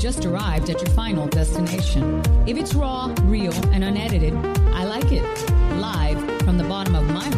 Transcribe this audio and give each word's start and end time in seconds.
just 0.00 0.24
arrived 0.24 0.70
at 0.70 0.80
your 0.80 0.90
final 0.94 1.26
destination. 1.28 2.22
If 2.46 2.56
it's 2.56 2.74
raw, 2.74 3.14
real, 3.22 3.52
and 3.70 3.84
unedited, 3.84 4.34
I 4.74 4.84
like 4.84 5.12
it. 5.12 5.22
Live 5.76 6.29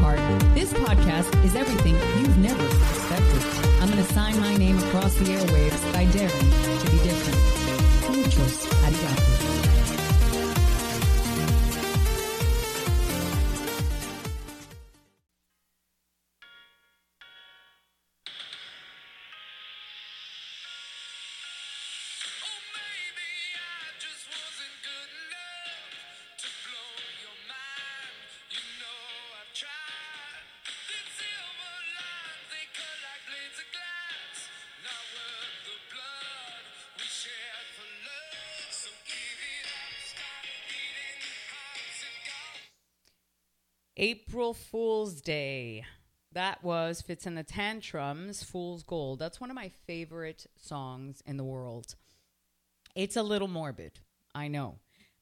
heart, 0.02 0.18
this 0.52 0.72
podcast 0.72 1.44
is 1.44 1.54
everything 1.54 1.94
you've 2.18 2.36
never 2.38 2.64
expected. 2.66 3.42
I'm 3.80 3.88
going 3.88 4.04
to 4.04 4.12
sign 4.12 4.38
my 4.40 4.56
name 4.56 4.76
across 4.78 5.14
the 5.14 5.26
airwaves 5.26 5.92
by 5.92 6.06
daring 6.06 6.50
to 6.82 6.90
be 6.90 6.98
different. 7.06 8.16
Muchos 8.16 8.66
arigato. 8.82 9.31
April 44.02 44.52
Fool's 44.52 45.20
Day. 45.20 45.84
That 46.32 46.64
was 46.64 47.00
Fitz 47.00 47.24
and 47.24 47.38
the 47.38 47.44
Tantrums, 47.44 48.42
Fool's 48.42 48.82
Gold. 48.82 49.20
That's 49.20 49.40
one 49.40 49.48
of 49.48 49.54
my 49.54 49.70
favorite 49.86 50.44
songs 50.56 51.22
in 51.24 51.36
the 51.36 51.44
world. 51.44 51.94
It's 52.96 53.14
a 53.14 53.22
little 53.22 53.46
morbid, 53.46 54.00
I 54.34 54.48
know, 54.48 54.80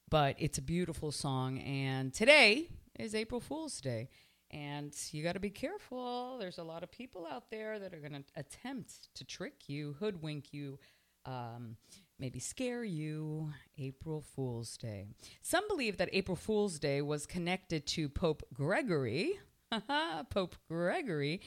but 0.08 0.36
it's 0.38 0.56
a 0.56 0.62
beautiful 0.62 1.12
song. 1.12 1.58
And 1.58 2.14
today 2.14 2.70
is 2.98 3.14
April 3.14 3.38
Fool's 3.38 3.82
Day. 3.82 4.08
And 4.50 4.96
you 5.10 5.22
got 5.22 5.34
to 5.34 5.40
be 5.40 5.50
careful. 5.50 6.38
There's 6.38 6.56
a 6.56 6.64
lot 6.64 6.82
of 6.82 6.90
people 6.90 7.28
out 7.30 7.50
there 7.50 7.78
that 7.78 7.92
are 7.92 8.00
going 8.00 8.14
to 8.14 8.24
attempt 8.34 9.14
to 9.14 9.24
trick 9.24 9.68
you, 9.68 9.94
hoodwink 10.00 10.54
you, 10.54 10.78
um, 11.26 11.76
maybe 12.20 12.38
scare 12.38 12.84
you. 12.84 13.52
April 13.78 14.20
Fool's 14.20 14.76
Day. 14.76 15.06
Some 15.42 15.66
believe 15.66 15.96
that 15.96 16.10
April 16.12 16.36
Fool's 16.36 16.78
Day 16.78 17.00
was 17.00 17.26
connected 17.26 17.86
to 17.88 18.08
Pope 18.08 18.42
Gregory, 18.52 19.40
Pope 20.30 20.56
Gregory 20.68 21.40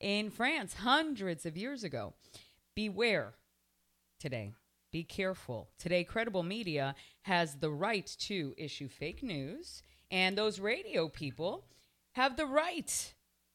in 0.00 0.30
France 0.30 0.74
hundreds 0.74 1.44
of 1.44 1.56
years 1.56 1.84
ago. 1.84 2.14
Beware 2.74 3.34
today. 4.18 4.52
Be 4.90 5.04
careful. 5.04 5.68
Today, 5.78 6.04
credible 6.04 6.42
media 6.42 6.94
has 7.22 7.56
the 7.56 7.70
right 7.70 8.06
to 8.20 8.54
issue 8.56 8.88
fake 8.88 9.22
news, 9.22 9.82
and 10.10 10.38
those 10.38 10.60
radio 10.60 11.08
people 11.08 11.66
have 12.12 12.36
the 12.36 12.46
right 12.46 13.12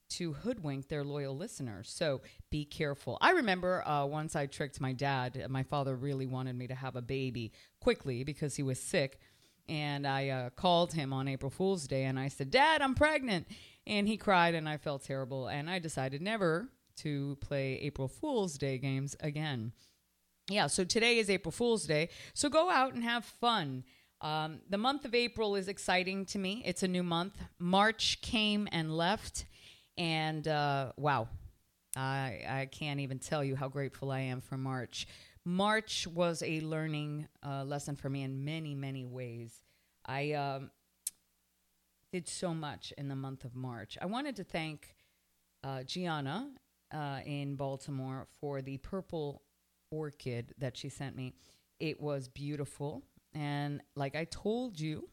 to 0.10 0.34
hoodwink 0.34 0.88
their 0.88 1.04
loyal 1.04 1.36
listeners. 1.36 1.90
So 1.90 2.22
be 2.50 2.66
careful. 2.66 3.18
I 3.22 3.32
remember 3.32 3.88
uh, 3.88 4.06
once 4.06 4.36
I 4.36 4.46
tricked 4.46 4.82
my 4.82 4.94
dad. 4.94 5.46
My 5.50 5.64
father 5.64 5.96
really 5.96 6.26
wanted 6.26 6.56
me 6.56 6.68
to 6.68 6.76
have 6.76 6.96
a 6.96 7.02
baby 7.02 7.52
quickly 7.80 8.24
because 8.24 8.56
he 8.56 8.64
was 8.64 8.80
sick. 8.80 9.20
And 9.68 10.08
I 10.08 10.30
uh, 10.30 10.50
called 10.50 10.94
him 10.94 11.14
on 11.14 11.28
April 11.28 11.52
Fool's 11.52 11.88
Day 11.88 12.06
and 12.06 12.20
I 12.20 12.28
said, 12.28 12.50
Dad, 12.50 12.82
I'm 12.82 12.96
pregnant. 12.96 13.48
And 13.86 14.08
he 14.08 14.18
cried 14.18 14.56
and 14.56 14.68
I 14.68 14.78
felt 14.78 15.04
terrible. 15.04 15.48
And 15.48 15.70
I 15.70 15.80
decided 15.80 16.22
never 16.22 16.70
to 16.98 17.38
play 17.40 17.80
April 17.82 18.08
Fool's 18.08 18.58
Day 18.58 18.78
games 18.78 19.16
again. 19.20 19.72
Yeah, 20.50 20.66
so 20.66 20.84
today 20.84 21.20
is 21.20 21.30
April 21.30 21.52
Fool's 21.52 21.86
Day. 21.86 22.10
So 22.34 22.50
go 22.50 22.72
out 22.72 22.94
and 22.94 23.04
have 23.04 23.24
fun. 23.24 23.84
Um, 24.22 24.62
the 24.68 24.78
month 24.78 25.06
of 25.06 25.14
April 25.14 25.56
is 25.56 25.68
exciting 25.68 26.26
to 26.28 26.40
me. 26.40 26.64
It's 26.66 26.84
a 26.84 26.88
new 26.88 27.04
month. 27.04 27.38
March 27.60 28.20
came 28.22 28.68
and 28.72 28.98
left. 28.98 29.46
And 30.00 30.48
uh, 30.48 30.94
wow, 30.96 31.28
I, 31.96 32.42
I 32.48 32.70
can't 32.72 33.02
even 33.02 33.20
tell 33.20 33.44
you 33.44 33.58
how 33.58 33.68
grateful 33.68 34.12
I 34.12 34.22
am 34.22 34.40
for 34.40 34.58
March. 34.58 35.06
March 35.46 36.08
was 36.08 36.42
a 36.42 36.62
learning 36.62 37.28
uh, 37.46 37.66
lesson 37.66 37.98
for 37.98 38.10
me 38.10 38.24
in 38.24 38.46
many, 38.46 38.74
many 38.74 39.04
ways. 39.04 39.62
I 40.06 40.32
um, 40.32 40.72
did 42.14 42.30
so 42.30 42.54
much 42.54 42.94
in 42.98 43.10
the 43.10 43.16
month 43.16 43.44
of 43.44 43.56
March. 43.56 43.98
I 44.02 44.06
wanted 44.06 44.38
to 44.38 44.46
thank 44.46 44.96
uh, 45.66 45.84
Gianna 45.84 46.50
uh, 46.94 47.20
in 47.26 47.56
Baltimore 47.56 48.28
for 48.40 48.62
the 48.62 48.78
purple 48.78 49.42
orchid 49.92 50.54
that 50.60 50.78
she 50.78 50.88
sent 50.88 51.16
me. 51.16 51.34
It 51.82 52.00
was 52.00 52.30
beautiful. 52.30 53.04
And 53.34 53.82
like 53.96 54.16
I 54.16 54.24
told 54.26 54.80
you, 54.80 55.10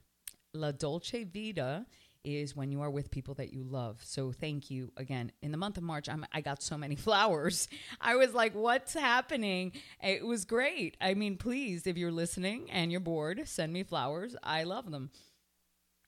La 0.54 0.70
Dolce 0.70 1.24
Vita 1.24 1.86
is 2.26 2.56
when 2.56 2.72
you 2.72 2.82
are 2.82 2.90
with 2.90 3.10
people 3.10 3.34
that 3.34 3.52
you 3.52 3.62
love. 3.62 4.00
So 4.02 4.32
thank 4.32 4.70
you 4.70 4.92
again. 4.96 5.30
In 5.40 5.52
the 5.52 5.56
month 5.56 5.76
of 5.76 5.84
March, 5.84 6.08
I'm, 6.08 6.26
I 6.32 6.40
got 6.40 6.62
so 6.62 6.76
many 6.76 6.96
flowers. 7.06 7.68
I 8.00 8.16
was 8.16 8.34
like, 8.34 8.54
what's 8.54 8.94
happening? 8.94 9.72
It 10.02 10.26
was 10.26 10.44
great. 10.44 10.96
I 11.00 11.14
mean, 11.14 11.36
please, 11.36 11.86
if 11.86 11.96
you're 11.96 12.12
listening 12.12 12.70
and 12.70 12.90
you're 12.90 13.00
bored, 13.00 13.42
send 13.46 13.72
me 13.72 13.84
flowers. 13.84 14.36
I 14.42 14.64
love 14.64 14.90
them. 14.90 15.10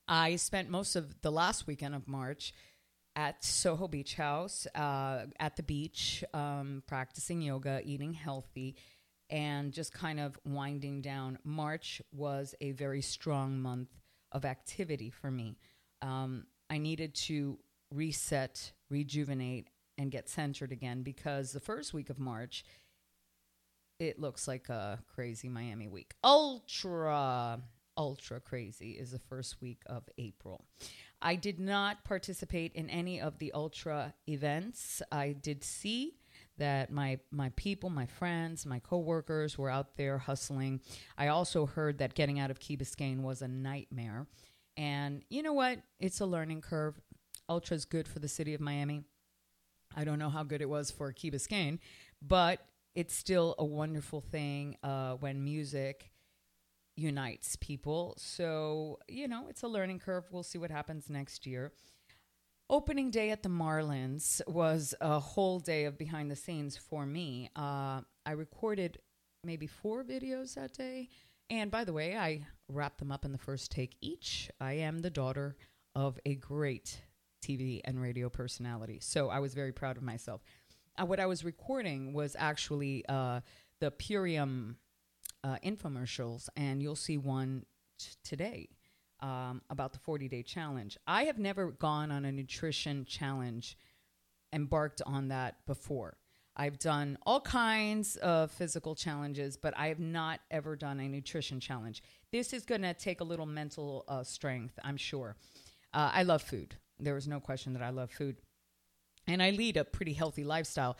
I 0.07 0.35
spent 0.35 0.69
most 0.69 0.95
of 0.95 1.21
the 1.21 1.31
last 1.31 1.67
weekend 1.67 1.95
of 1.95 2.07
March 2.07 2.53
at 3.15 3.43
Soho 3.43 3.87
Beach 3.87 4.15
House, 4.15 4.67
uh, 4.75 5.25
at 5.39 5.55
the 5.55 5.63
beach, 5.63 6.23
um, 6.33 6.83
practicing 6.87 7.41
yoga, 7.41 7.81
eating 7.83 8.13
healthy, 8.13 8.75
and 9.29 9.71
just 9.71 9.93
kind 9.93 10.19
of 10.19 10.37
winding 10.45 11.01
down. 11.01 11.37
March 11.43 12.01
was 12.11 12.55
a 12.61 12.71
very 12.71 13.01
strong 13.01 13.59
month 13.59 13.89
of 14.31 14.45
activity 14.45 15.09
for 15.09 15.29
me. 15.31 15.57
Um, 16.01 16.45
I 16.69 16.77
needed 16.77 17.15
to 17.15 17.59
reset, 17.91 18.71
rejuvenate, 18.89 19.69
and 19.97 20.11
get 20.11 20.29
centered 20.29 20.71
again 20.71 21.03
because 21.03 21.51
the 21.51 21.59
first 21.59 21.93
week 21.93 22.09
of 22.09 22.19
March, 22.19 22.63
it 23.99 24.19
looks 24.19 24.47
like 24.47 24.69
a 24.69 24.99
crazy 25.13 25.49
Miami 25.49 25.87
week. 25.87 26.13
Ultra, 26.23 27.61
ultra 27.97 28.39
crazy 28.39 28.91
is 28.91 29.11
the 29.11 29.19
first 29.19 29.61
week 29.61 29.81
of 29.87 30.03
April. 30.17 30.63
I 31.21 31.35
did 31.35 31.59
not 31.59 32.05
participate 32.05 32.71
in 32.73 32.89
any 32.89 33.19
of 33.19 33.39
the 33.39 33.51
ultra 33.51 34.13
events. 34.27 35.01
I 35.11 35.33
did 35.33 35.63
see 35.65 36.15
that 36.57 36.91
my 36.91 37.19
my 37.31 37.51
people, 37.55 37.89
my 37.89 38.05
friends, 38.05 38.65
my 38.65 38.79
coworkers 38.79 39.57
were 39.57 39.69
out 39.69 39.97
there 39.97 40.17
hustling. 40.17 40.81
I 41.17 41.27
also 41.27 41.65
heard 41.65 41.97
that 41.97 42.13
getting 42.13 42.39
out 42.39 42.51
of 42.51 42.59
Key 42.59 42.77
Biscayne 42.77 43.21
was 43.21 43.41
a 43.41 43.47
nightmare. 43.47 44.27
And 44.79 45.23
you 45.29 45.43
know 45.43 45.51
what? 45.51 45.79
It's 45.99 46.21
a 46.21 46.25
learning 46.25 46.61
curve. 46.61 46.99
Ultra 47.49 47.75
is 47.75 47.83
good 47.83 48.07
for 48.07 48.19
the 48.19 48.29
city 48.29 48.53
of 48.53 48.61
Miami. 48.61 49.03
I 49.93 50.05
don't 50.05 50.19
know 50.19 50.29
how 50.29 50.43
good 50.43 50.61
it 50.61 50.69
was 50.69 50.89
for 50.89 51.11
Key 51.11 51.31
Biscayne, 51.31 51.79
but 52.21 52.65
it's 52.95 53.13
still 53.13 53.55
a 53.59 53.65
wonderful 53.65 54.21
thing 54.21 54.77
uh, 54.81 55.15
when 55.15 55.43
music 55.43 56.11
unites 56.95 57.57
people. 57.57 58.13
So, 58.17 58.99
you 59.09 59.27
know, 59.27 59.47
it's 59.49 59.63
a 59.63 59.67
learning 59.67 59.99
curve. 59.99 60.23
We'll 60.31 60.43
see 60.43 60.57
what 60.57 60.71
happens 60.71 61.09
next 61.09 61.45
year. 61.45 61.73
Opening 62.69 63.11
day 63.11 63.31
at 63.31 63.43
the 63.43 63.49
Marlins 63.49 64.39
was 64.47 64.93
a 65.01 65.19
whole 65.19 65.59
day 65.59 65.85
of 65.85 65.97
behind 65.97 66.31
the 66.31 66.37
scenes 66.37 66.77
for 66.77 67.05
me. 67.05 67.49
Uh, 67.53 68.01
I 68.25 68.31
recorded 68.31 68.99
maybe 69.43 69.67
four 69.67 70.05
videos 70.05 70.53
that 70.53 70.73
day. 70.73 71.09
And 71.49 71.71
by 71.71 71.83
the 71.83 71.93
way, 71.93 72.15
I 72.15 72.45
wrapped 72.67 72.99
them 72.99 73.11
up 73.11 73.25
in 73.25 73.31
the 73.31 73.37
first 73.37 73.71
take 73.71 73.95
each. 74.01 74.49
I 74.59 74.73
am 74.73 74.99
the 74.99 75.09
daughter 75.09 75.55
of 75.95 76.19
a 76.25 76.35
great 76.35 77.01
TV 77.43 77.81
and 77.85 78.01
radio 78.01 78.29
personality. 78.29 78.99
So 79.01 79.29
I 79.29 79.39
was 79.39 79.53
very 79.53 79.71
proud 79.71 79.97
of 79.97 80.03
myself. 80.03 80.41
Uh, 80.99 81.05
what 81.05 81.19
I 81.19 81.25
was 81.25 81.43
recording 81.43 82.13
was 82.13 82.35
actually 82.37 83.03
uh, 83.07 83.39
the 83.79 83.91
Purium 83.91 84.75
uh, 85.43 85.57
infomercials, 85.63 86.49
and 86.55 86.83
you'll 86.83 86.95
see 86.95 87.17
one 87.17 87.65
t- 87.97 88.11
today 88.23 88.69
um, 89.21 89.61
about 89.69 89.93
the 89.93 89.99
40 89.99 90.27
day 90.27 90.43
challenge. 90.43 90.97
I 91.07 91.23
have 91.23 91.39
never 91.39 91.71
gone 91.71 92.11
on 92.11 92.25
a 92.25 92.31
nutrition 92.31 93.05
challenge, 93.05 93.77
embarked 94.53 95.01
on 95.05 95.29
that 95.29 95.65
before. 95.65 96.17
I've 96.55 96.77
done 96.79 97.17
all 97.25 97.39
kinds 97.41 98.17
of 98.17 98.51
physical 98.51 98.95
challenges, 98.95 99.55
but 99.57 99.73
I 99.77 99.87
have 99.87 99.99
not 99.99 100.41
ever 100.51 100.75
done 100.75 100.99
a 100.99 101.07
nutrition 101.07 101.59
challenge. 101.59 102.03
This 102.31 102.51
is 102.53 102.65
going 102.65 102.81
to 102.81 102.93
take 102.93 103.21
a 103.21 103.23
little 103.23 103.45
mental 103.45 104.03
uh, 104.07 104.23
strength, 104.23 104.77
I'm 104.83 104.97
sure. 104.97 105.35
Uh, 105.93 106.11
I 106.13 106.23
love 106.23 106.41
food. 106.41 106.75
There 106.99 107.15
is 107.17 107.27
no 107.27 107.39
question 107.39 107.73
that 107.73 107.81
I 107.81 107.91
love 107.91 108.11
food. 108.11 108.37
and 109.27 109.41
I 109.41 109.51
lead 109.51 109.77
a 109.77 109.85
pretty 109.85 110.13
healthy 110.13 110.43
lifestyle. 110.43 110.97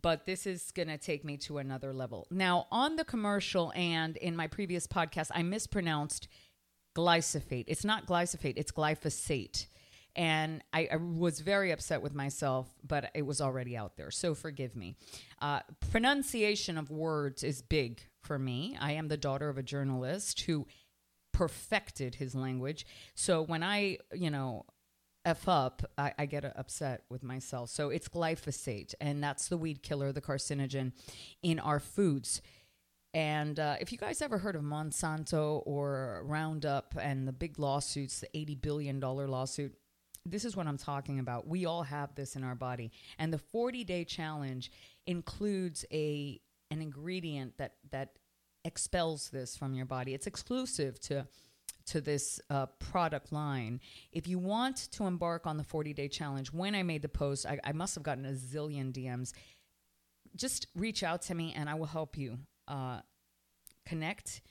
But 0.00 0.24
this 0.24 0.46
is 0.46 0.70
going 0.70 0.88
to 0.88 0.96
take 0.96 1.22
me 1.24 1.36
to 1.38 1.58
another 1.58 1.92
level. 1.92 2.26
Now, 2.30 2.66
on 2.70 2.96
the 2.96 3.04
commercial 3.04 3.72
and 3.76 4.16
in 4.16 4.34
my 4.34 4.46
previous 4.46 4.86
podcast, 4.86 5.30
I 5.34 5.42
mispronounced 5.42 6.28
glyphosate. 6.96 7.64
It's 7.66 7.84
not 7.84 8.06
glyphosate, 8.06 8.54
it's 8.56 8.72
glyphosate. 8.72 9.66
And 10.14 10.62
I, 10.72 10.88
I 10.92 10.96
was 10.96 11.40
very 11.40 11.70
upset 11.70 12.02
with 12.02 12.14
myself, 12.14 12.68
but 12.86 13.10
it 13.14 13.22
was 13.22 13.40
already 13.40 13.76
out 13.76 13.96
there. 13.96 14.10
So 14.10 14.34
forgive 14.34 14.76
me. 14.76 14.96
Uh, 15.40 15.60
pronunciation 15.90 16.76
of 16.76 16.90
words 16.90 17.42
is 17.42 17.62
big 17.62 18.02
for 18.20 18.38
me. 18.38 18.76
I 18.78 18.92
am 18.92 19.08
the 19.08 19.16
daughter 19.16 19.48
of 19.48 19.56
a 19.56 19.62
journalist 19.62 20.42
who 20.42 20.66
perfected 21.32 22.16
his 22.16 22.34
language. 22.34 22.86
So 23.14 23.42
when 23.42 23.62
I, 23.62 23.98
you 24.12 24.30
know, 24.30 24.66
F 25.24 25.48
up, 25.48 25.82
I, 25.96 26.12
I 26.18 26.26
get 26.26 26.44
upset 26.44 27.04
with 27.08 27.22
myself. 27.22 27.70
So 27.70 27.90
it's 27.90 28.08
glyphosate, 28.08 28.94
and 29.00 29.22
that's 29.22 29.48
the 29.48 29.56
weed 29.56 29.82
killer, 29.82 30.12
the 30.12 30.20
carcinogen 30.20 30.92
in 31.42 31.58
our 31.58 31.78
foods. 31.80 32.42
And 33.14 33.60
uh, 33.60 33.76
if 33.80 33.92
you 33.92 33.98
guys 33.98 34.22
ever 34.22 34.38
heard 34.38 34.56
of 34.56 34.62
Monsanto 34.62 35.62
or 35.66 36.22
Roundup 36.24 36.94
and 36.98 37.28
the 37.28 37.32
big 37.32 37.58
lawsuits, 37.58 38.20
the 38.20 38.28
$80 38.34 38.60
billion 38.60 39.00
lawsuit, 39.00 39.74
this 40.24 40.44
is 40.44 40.56
what 40.56 40.66
I'm 40.66 40.78
talking 40.78 41.18
about. 41.18 41.46
We 41.46 41.66
all 41.66 41.82
have 41.82 42.14
this 42.14 42.36
in 42.36 42.44
our 42.44 42.54
body. 42.54 42.90
And 43.18 43.32
the 43.32 43.38
40 43.38 43.84
day 43.84 44.04
challenge 44.04 44.70
includes 45.06 45.84
a 45.92 46.40
an 46.70 46.80
ingredient 46.80 47.58
that, 47.58 47.74
that 47.90 48.16
expels 48.64 49.28
this 49.28 49.56
from 49.56 49.74
your 49.74 49.84
body. 49.84 50.14
It's 50.14 50.26
exclusive 50.26 50.98
to 51.00 51.26
to 51.84 52.00
this 52.00 52.40
uh, 52.48 52.66
product 52.78 53.32
line. 53.32 53.80
If 54.12 54.28
you 54.28 54.38
want 54.38 54.76
to 54.92 55.04
embark 55.04 55.46
on 55.46 55.56
the 55.56 55.64
40 55.64 55.92
day 55.92 56.08
challenge, 56.08 56.52
when 56.52 56.74
I 56.74 56.82
made 56.84 57.02
the 57.02 57.08
post, 57.08 57.44
I, 57.44 57.58
I, 57.64 57.72
must 57.72 57.96
have 57.96 58.04
gotten 58.04 58.24
a 58.24 58.32
zillion 58.32 58.92
DMs. 58.92 59.32
Just 60.36 60.68
reach 60.76 61.02
out 61.02 61.22
to 61.22 61.34
me 61.34 61.52
and 61.56 61.68
I 61.68 61.74
will 61.74 61.86
help 61.86 62.16
you 62.16 62.38
uh, 62.68 63.00
connect, 63.84 64.42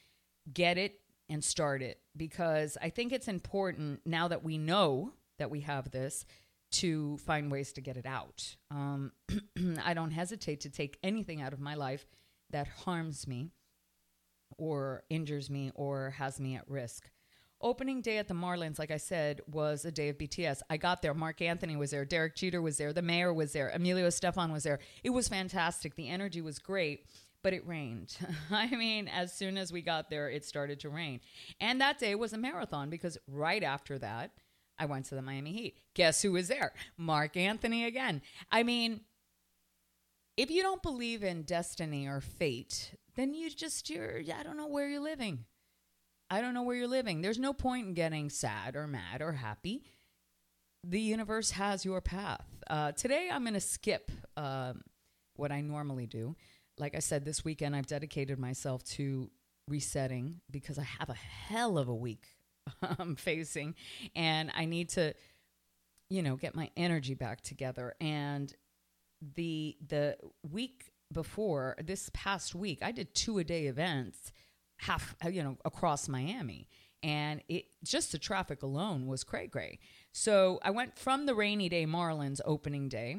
get 0.51 0.77
it, 0.77 0.99
and 1.29 1.41
start 1.41 1.81
it 1.81 1.99
because 2.17 2.77
I 2.81 2.89
think 2.89 3.13
it's 3.13 3.29
important 3.29 4.01
now 4.05 4.27
that 4.27 4.43
we 4.43 4.57
know 4.57 5.13
that 5.41 5.49
we 5.49 5.61
have 5.61 5.89
this 5.91 6.25
to 6.71 7.17
find 7.17 7.51
ways 7.51 7.73
to 7.73 7.81
get 7.81 7.97
it 7.97 8.05
out. 8.05 8.55
Um, 8.69 9.11
I 9.83 9.93
don't 9.93 10.11
hesitate 10.11 10.61
to 10.61 10.69
take 10.69 10.97
anything 11.03 11.41
out 11.41 11.51
of 11.51 11.59
my 11.59 11.75
life 11.75 12.05
that 12.51 12.67
harms 12.67 13.27
me 13.27 13.51
or 14.57 15.03
injures 15.09 15.49
me 15.49 15.71
or 15.75 16.11
has 16.11 16.39
me 16.39 16.55
at 16.55 16.69
risk. 16.69 17.09
Opening 17.59 18.01
day 18.01 18.17
at 18.17 18.27
the 18.27 18.33
Marlins, 18.33 18.79
like 18.79 18.89
I 18.89 18.97
said, 18.97 19.41
was 19.47 19.85
a 19.85 19.91
day 19.91 20.09
of 20.09 20.17
BTS. 20.17 20.61
I 20.69 20.77
got 20.77 21.01
there. 21.01 21.13
Marc 21.13 21.41
Anthony 21.41 21.75
was 21.75 21.91
there. 21.91 22.05
Derek 22.05 22.35
Jeter 22.35 22.61
was 22.61 22.77
there. 22.77 22.93
The 22.93 23.01
mayor 23.01 23.33
was 23.33 23.53
there. 23.53 23.69
Emilio 23.69 24.07
Estefan 24.07 24.51
was 24.51 24.63
there. 24.63 24.79
It 25.03 25.11
was 25.11 25.27
fantastic. 25.27 25.95
The 25.95 26.09
energy 26.09 26.41
was 26.41 26.57
great, 26.57 27.05
but 27.43 27.53
it 27.53 27.67
rained. 27.67 28.17
I 28.51 28.75
mean, 28.75 29.07
as 29.07 29.33
soon 29.33 29.57
as 29.57 29.71
we 29.71 29.81
got 29.81 30.09
there, 30.09 30.29
it 30.29 30.43
started 30.43 30.79
to 30.81 30.89
rain. 30.89 31.19
And 31.59 31.81
that 31.81 31.99
day 31.99 32.15
was 32.15 32.33
a 32.33 32.37
marathon 32.37 32.89
because 32.89 33.17
right 33.27 33.63
after 33.63 33.99
that, 33.99 34.31
I 34.81 34.85
went 34.85 35.05
to 35.05 35.15
the 35.15 35.21
Miami 35.21 35.51
Heat. 35.51 35.77
Guess 35.93 36.23
who 36.23 36.31
was 36.31 36.47
there? 36.47 36.73
Marc 36.97 37.37
Anthony 37.37 37.85
again. 37.85 38.23
I 38.51 38.63
mean, 38.63 39.01
if 40.37 40.49
you 40.49 40.63
don't 40.63 40.81
believe 40.81 41.23
in 41.23 41.43
destiny 41.43 42.07
or 42.07 42.19
fate, 42.19 42.95
then 43.15 43.35
you 43.35 43.51
just, 43.51 43.91
you're, 43.91 44.21
I 44.35 44.41
don't 44.41 44.57
know 44.57 44.65
where 44.65 44.89
you're 44.89 44.99
living. 44.99 45.45
I 46.31 46.41
don't 46.41 46.55
know 46.55 46.63
where 46.63 46.75
you're 46.75 46.87
living. 46.87 47.21
There's 47.21 47.37
no 47.37 47.53
point 47.53 47.89
in 47.89 47.93
getting 47.93 48.31
sad 48.31 48.75
or 48.75 48.87
mad 48.87 49.21
or 49.21 49.33
happy. 49.33 49.83
The 50.83 50.99
universe 50.99 51.51
has 51.51 51.85
your 51.85 52.01
path. 52.01 52.47
Uh, 52.67 52.91
today, 52.93 53.29
I'm 53.31 53.43
going 53.43 53.53
to 53.53 53.59
skip 53.59 54.11
um, 54.35 54.81
what 55.35 55.51
I 55.51 55.61
normally 55.61 56.07
do. 56.07 56.35
Like 56.79 56.95
I 56.95 56.99
said, 56.99 57.23
this 57.23 57.45
weekend, 57.45 57.75
I've 57.75 57.85
dedicated 57.85 58.39
myself 58.39 58.83
to 58.95 59.29
resetting 59.67 60.41
because 60.49 60.79
I 60.79 60.87
have 60.97 61.09
a 61.09 61.13
hell 61.13 61.77
of 61.77 61.87
a 61.87 61.93
week 61.93 62.25
I'm 62.99 63.15
facing, 63.15 63.75
and 64.15 64.51
I 64.55 64.65
need 64.65 64.89
to, 64.89 65.13
you 66.09 66.21
know, 66.21 66.35
get 66.35 66.55
my 66.55 66.69
energy 66.77 67.13
back 67.13 67.41
together. 67.41 67.95
And 67.99 68.53
the 69.35 69.77
the 69.85 70.17
week 70.49 70.91
before 71.11 71.75
this 71.83 72.09
past 72.13 72.55
week, 72.55 72.79
I 72.81 72.91
did 72.91 73.13
two 73.13 73.37
a 73.37 73.43
day 73.43 73.67
events, 73.67 74.31
half 74.77 75.15
uh, 75.23 75.29
you 75.29 75.43
know 75.43 75.57
across 75.65 76.07
Miami, 76.07 76.67
and 77.03 77.41
it 77.47 77.65
just 77.83 78.11
the 78.11 78.17
traffic 78.17 78.63
alone 78.63 79.07
was 79.07 79.23
cray 79.23 79.47
cray. 79.47 79.79
So 80.11 80.59
I 80.63 80.71
went 80.71 80.97
from 80.97 81.25
the 81.25 81.35
rainy 81.35 81.69
day 81.69 81.85
Marlins 81.85 82.41
opening 82.45 82.89
day, 82.89 83.17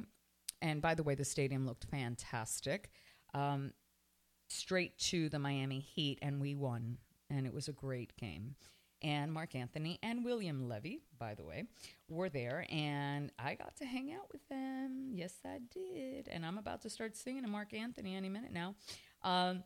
and 0.61 0.81
by 0.81 0.95
the 0.95 1.03
way, 1.03 1.15
the 1.15 1.25
stadium 1.25 1.67
looked 1.67 1.85
fantastic. 1.85 2.91
Um, 3.35 3.73
straight 4.49 4.99
to 4.99 5.31
the 5.31 5.39
Miami 5.39 5.81
Heat, 5.81 6.19
and 6.21 6.41
we 6.41 6.55
won, 6.55 6.99
and 7.31 7.47
it 7.47 7.55
was 7.55 7.69
a 7.69 7.73
great 7.73 8.17
game 8.17 8.57
and 9.03 9.33
Marc 9.33 9.55
Anthony 9.55 9.99
and 10.03 10.25
William 10.25 10.69
Levy, 10.69 11.01
by 11.19 11.35
the 11.35 11.45
way, 11.45 11.65
were 12.09 12.29
there, 12.29 12.67
and 12.71 13.31
I 13.39 13.55
got 13.55 13.77
to 13.77 13.85
hang 13.85 14.13
out 14.13 14.33
with 14.33 14.47
them. 14.49 15.11
Yes, 15.13 15.35
I 15.45 15.59
did, 15.71 16.29
and 16.29 16.47
I'm 16.47 16.59
about 16.59 16.83
to 16.83 16.91
start 16.91 17.17
singing 17.17 17.43
to 17.43 17.49
Marc 17.49 17.75
Anthony 17.75 18.15
any 18.15 18.29
minute 18.29 18.53
now. 18.53 18.75
Um, 19.23 19.65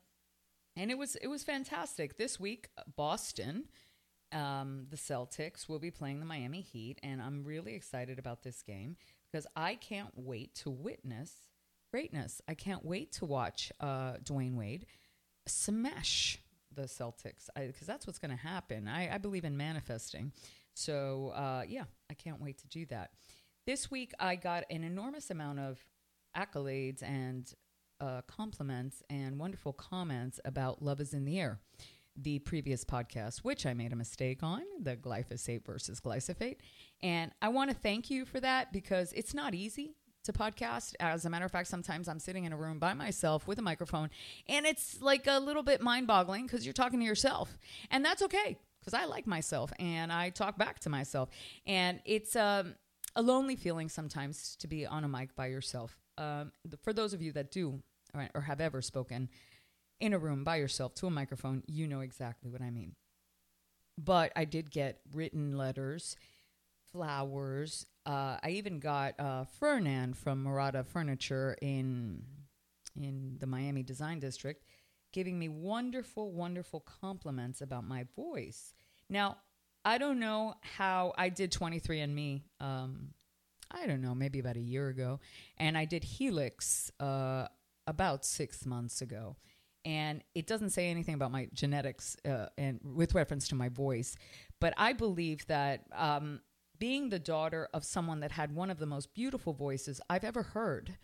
and 0.77 0.91
it 0.91 0.99
was 0.99 1.17
it 1.17 1.29
was 1.29 1.43
fantastic. 1.43 2.19
This 2.19 2.39
week, 2.41 2.69
Boston, 2.97 3.65
um, 4.33 4.87
the 4.91 4.97
Celtics 4.97 5.69
will 5.69 5.79
be 5.79 5.91
playing 5.91 6.21
the 6.21 6.27
Miami 6.27 6.61
Heat, 6.61 6.99
and 7.03 7.23
I'm 7.23 7.45
really 7.45 7.75
excited 7.75 8.19
about 8.19 8.43
this 8.43 8.63
game 8.63 8.97
because 9.31 9.47
I 9.57 9.75
can't 9.75 10.13
wait 10.15 10.55
to 10.57 10.71
witness 10.71 11.33
greatness. 11.91 12.43
I 12.49 12.55
can't 12.55 12.85
wait 12.85 13.13
to 13.13 13.25
watch 13.25 13.73
uh, 13.81 14.15
Dwyane 14.23 14.55
Wade 14.55 14.87
smash 15.47 16.39
the 16.77 16.83
Celtics 16.83 17.49
because 17.57 17.87
that's 17.87 18.07
what's 18.07 18.19
going 18.19 18.31
to 18.31 18.43
happen. 18.43 18.87
I, 18.87 19.15
I, 19.15 19.19
believe 19.19 19.45
in 19.45 19.57
manifesting. 19.57 20.33
So, 20.75 21.33
uh, 21.35 21.63
yeah, 21.67 21.85
I 22.11 22.15
can't 22.15 22.41
wait 22.41 22.59
to 22.59 22.69
do 22.69 22.87
that. 22.87 23.11
This 23.67 23.91
week, 23.91 24.13
I 24.21 24.37
got 24.37 24.65
an 24.71 24.85
enormous 24.85 25.31
amount 25.31 25.59
of 25.59 25.85
accolades 26.37 27.03
and 27.03 27.53
uh, 28.01 28.21
compliments 28.29 29.03
and 29.11 29.39
wonderful 29.39 29.73
comments 29.73 30.39
about 30.45 30.83
Love 30.83 31.01
is 31.01 31.15
in 31.15 31.25
the 31.25 31.41
Air, 31.41 31.59
the 32.15 32.39
previous 32.41 32.85
podcast, 32.85 33.39
which 33.39 33.67
I 33.67 33.75
made 33.75 33.93
a 33.93 33.97
mistake 33.97 34.43
on 34.43 34.63
the 34.81 34.97
glyphosate 34.97 35.65
versus 35.65 35.99
glyphosate. 35.99 36.59
And 37.03 37.33
I 37.41 37.49
want 37.49 37.71
to 37.71 37.77
thank 37.77 38.11
you 38.11 38.25
for 38.25 38.39
that 38.41 38.73
because 38.73 39.13
it's 39.15 39.35
not 39.35 39.55
easy 39.55 39.97
to 40.27 40.33
podcast. 40.33 40.95
As 41.01 41.25
a 41.25 41.31
matter 41.31 41.45
of 41.45 41.51
fact, 41.51 41.69
sometimes 41.69 42.09
I'm 42.09 42.19
sitting 42.19 42.45
in 42.45 42.53
a 42.53 42.57
room 42.57 42.79
by 42.79 42.95
myself 42.95 43.47
with 43.47 43.59
a 43.59 43.63
microphone 43.63 44.11
and 44.49 44.67
it's 44.67 45.01
like 45.01 45.27
a 45.27 45.41
little 45.41 45.63
bit 45.63 45.81
mind 45.81 46.07
boggling 46.07 46.47
because 46.47 46.67
you're 46.67 46.73
talking 46.73 47.01
to 47.01 47.07
yourself. 47.07 47.57
And 47.91 48.05
that's 48.05 48.23
okay 48.23 48.59
because 48.81 48.95
I 48.95 49.07
like 49.07 49.27
myself 49.27 49.73
and 49.79 50.13
I 50.13 50.31
talk 50.31 50.59
back 50.59 50.81
to 50.81 50.91
myself. 50.91 51.31
And 51.67 52.01
it's 52.05 52.37
um, 52.37 52.75
a 53.15 53.23
lonely 53.23 53.57
feeling 53.57 53.89
sometimes 53.89 54.57
to 54.57 54.69
be 54.69 54.87
on 54.87 55.05
a 55.05 55.09
mic 55.09 55.35
by 55.35 55.47
yourself. 55.47 55.99
Um, 56.19 56.53
for 56.83 56.93
those 56.93 57.13
of 57.13 57.23
you 57.23 57.33
that 57.33 57.51
do 57.51 57.83
or, 58.15 58.29
or 58.35 58.41
have 58.43 58.61
ever 58.61 58.83
spoken 58.83 59.29
in 60.01 60.13
a 60.13 60.19
room 60.19 60.45
by 60.45 60.57
yourself 60.57 60.95
to 60.97 61.07
a 61.07 61.11
microphone, 61.11 61.63
you 61.67 61.87
know 61.87 62.01
exactly 62.01 62.51
what 62.51 62.63
I 62.63 62.71
mean. 62.71 62.95
But 63.99 64.33
I 64.37 64.45
did 64.45 64.71
get 64.71 65.01
written 65.13 65.57
letters, 65.57 66.17
flowers, 66.93 67.87
uh, 68.07 68.39
I 68.43 68.51
even 68.51 68.79
got 68.79 69.19
uh, 69.19 69.45
Fernan 69.59 70.15
from 70.15 70.45
Murata 70.45 70.85
Furniture 70.85 71.57
in 71.61 72.23
in 72.99 73.37
the 73.39 73.47
Miami 73.47 73.83
Design 73.83 74.21
District, 74.21 74.65
giving 75.13 75.39
me 75.39 75.49
wonderful, 75.49 76.33
wonderful 76.33 76.81
compliments 76.81 77.61
about 77.61 77.85
my 77.85 78.07
voice. 78.17 78.73
Now, 79.11 79.37
I 79.85 79.99
don't 79.99 80.19
know 80.19 80.55
how 80.63 81.13
I 81.19 81.29
did 81.29 81.53
23andMe. 81.53 82.43
Um, 82.59 83.09
I 83.71 83.87
don't 83.87 84.01
know, 84.01 84.15
maybe 84.15 84.39
about 84.39 84.57
a 84.57 84.61
year 84.61 84.89
ago, 84.89 85.21
and 85.59 85.77
I 85.77 85.85
did 85.85 86.05
Helix 86.05 86.91
uh, 87.01 87.49
about 87.87 88.25
six 88.25 88.65
months 88.65 89.03
ago. 89.03 89.37
And 89.85 90.23
it 90.35 90.47
doesn't 90.47 90.71
say 90.71 90.89
anything 90.89 91.15
about 91.15 91.31
my 91.31 91.49
genetics 91.53 92.17
uh, 92.25 92.47
and 92.57 92.81
with 92.83 93.15
reference 93.15 93.49
to 93.49 93.55
my 93.55 93.69
voice, 93.69 94.17
but 94.61 94.75
I 94.77 94.93
believe 94.93 95.47
that 95.47 95.85
um, 95.93 96.41
being 96.79 97.09
the 97.09 97.19
daughter 97.19 97.69
of 97.73 97.85
someone 97.85 98.21
that 98.21 98.33
had 98.33 98.55
one 98.55 98.71
of 98.71 98.79
the 98.79 98.87
most 98.87 99.15
beautiful 99.15 99.53
voices 99.53 100.01
I've 100.09 100.25
ever 100.25 100.43
heard 100.43 100.97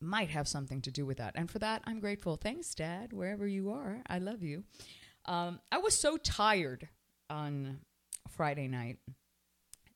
might 0.00 0.30
have 0.30 0.48
something 0.48 0.80
to 0.82 0.90
do 0.90 1.04
with 1.04 1.18
that. 1.18 1.32
And 1.34 1.50
for 1.50 1.58
that, 1.58 1.82
I'm 1.84 2.00
grateful. 2.00 2.36
Thanks, 2.36 2.74
Dad, 2.74 3.12
wherever 3.12 3.46
you 3.46 3.70
are. 3.70 4.02
I 4.06 4.18
love 4.18 4.42
you. 4.42 4.64
Um, 5.26 5.60
I 5.70 5.78
was 5.78 5.94
so 5.94 6.16
tired 6.16 6.88
on 7.28 7.80
Friday 8.28 8.68
night 8.68 8.98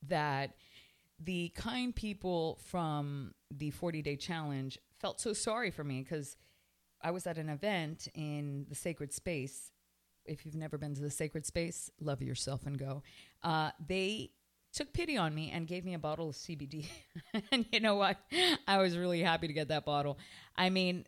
that 0.07 0.57
the 1.19 1.51
kind 1.55 1.95
people 1.95 2.59
from 2.67 3.33
the 3.51 3.71
40 3.71 4.03
day 4.03 4.17
challenge 4.17 4.79
felt 5.01 5.21
so 5.21 5.33
sorry 5.33 5.71
for 5.71 5.85
me 5.85 6.03
because 6.03 6.37
I 7.01 7.11
was 7.11 7.27
at 7.27 7.39
an 7.39 7.49
event 7.49 8.09
in 8.15 8.67
the 8.69 8.75
sacred 8.75 9.13
space. 9.13 9.71
If 10.25 10.45
you've 10.45 10.55
never 10.55 10.79
been 10.79 10.95
to 10.95 11.03
the 11.03 11.11
sacred 11.11 11.47
space, 11.47 11.91
love 12.01 12.23
yourself 12.23 12.67
and 12.67 12.79
go. 12.79 13.03
Uh, 13.43 13.71
they 13.87 14.31
took 14.75 14.93
pity 14.93 15.17
on 15.17 15.35
me 15.35 15.51
and 15.53 15.67
gave 15.67 15.85
me 15.85 15.95
a 15.95 15.99
bottle 15.99 16.31
of 16.31 16.35
CBD. 16.35 16.87
and 17.53 17.65
you 17.73 17.81
know 17.81 17.95
what? 17.95 18.19
I 18.67 18.79
was 18.79 18.97
really 18.97 19.23
happy 19.23 19.47
to 19.47 19.53
get 19.53 19.69
that 19.69 19.85
bottle. 19.85 20.19
I 20.57 20.71
mean, 20.71 21.07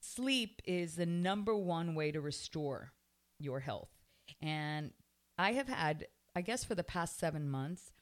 sleep 0.00 0.60
is 0.64 0.96
the 0.96 1.06
number 1.06 1.56
one 1.56 1.94
way 1.94 2.10
to 2.12 2.20
restore 2.20 2.92
your 3.38 3.60
health. 3.60 3.88
And 4.42 4.92
I 5.38 5.52
have 5.52 5.68
had, 5.68 6.06
I 6.34 6.40
guess, 6.40 6.64
for 6.64 6.74
the 6.74 6.84
past 6.84 7.18
seven 7.18 7.48
months, 7.48 7.92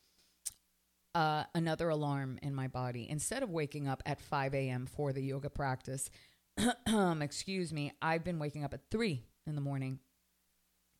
uh, 1.14 1.44
another 1.54 1.88
alarm 1.90 2.38
in 2.42 2.54
my 2.54 2.68
body. 2.68 3.06
Instead 3.08 3.42
of 3.42 3.50
waking 3.50 3.88
up 3.88 4.02
at 4.06 4.20
5 4.20 4.54
a.m. 4.54 4.86
for 4.86 5.12
the 5.12 5.22
yoga 5.22 5.50
practice, 5.50 6.10
excuse 7.20 7.72
me, 7.72 7.92
I've 8.00 8.24
been 8.24 8.38
waking 8.38 8.64
up 8.64 8.74
at 8.74 8.80
3 8.90 9.22
in 9.46 9.54
the 9.54 9.60
morning 9.60 9.98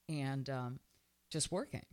and 0.08 0.48
um, 0.50 0.80
just 1.30 1.50
working. 1.50 1.84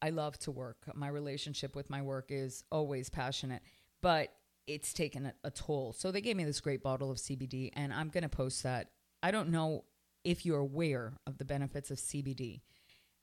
I 0.00 0.10
love 0.10 0.38
to 0.40 0.50
work. 0.50 0.78
My 0.94 1.08
relationship 1.08 1.74
with 1.74 1.90
my 1.90 2.02
work 2.02 2.26
is 2.30 2.64
always 2.70 3.08
passionate, 3.10 3.62
but 4.00 4.32
it's 4.66 4.92
taken 4.92 5.26
a, 5.26 5.34
a 5.44 5.50
toll. 5.50 5.92
So 5.92 6.12
they 6.12 6.20
gave 6.20 6.36
me 6.36 6.44
this 6.44 6.60
great 6.60 6.82
bottle 6.82 7.10
of 7.10 7.18
CBD, 7.18 7.70
and 7.74 7.92
I'm 7.92 8.08
going 8.08 8.22
to 8.22 8.28
post 8.28 8.62
that. 8.62 8.90
I 9.22 9.30
don't 9.30 9.48
know 9.48 9.84
if 10.24 10.44
you're 10.46 10.58
aware 10.58 11.14
of 11.26 11.38
the 11.38 11.44
benefits 11.44 11.90
of 11.90 11.98
CBD, 11.98 12.60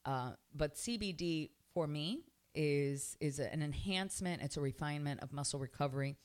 uh, 0.06 0.32
but 0.54 0.76
CBD 0.76 1.52
for 1.74 1.88
me 1.88 2.24
is 2.54 3.18
is 3.20 3.40
an 3.40 3.62
enhancement. 3.62 4.42
It's 4.42 4.58
a 4.58 4.62
refinement 4.62 5.22
of 5.22 5.32
muscle 5.32 5.60
recovery. 5.60 6.16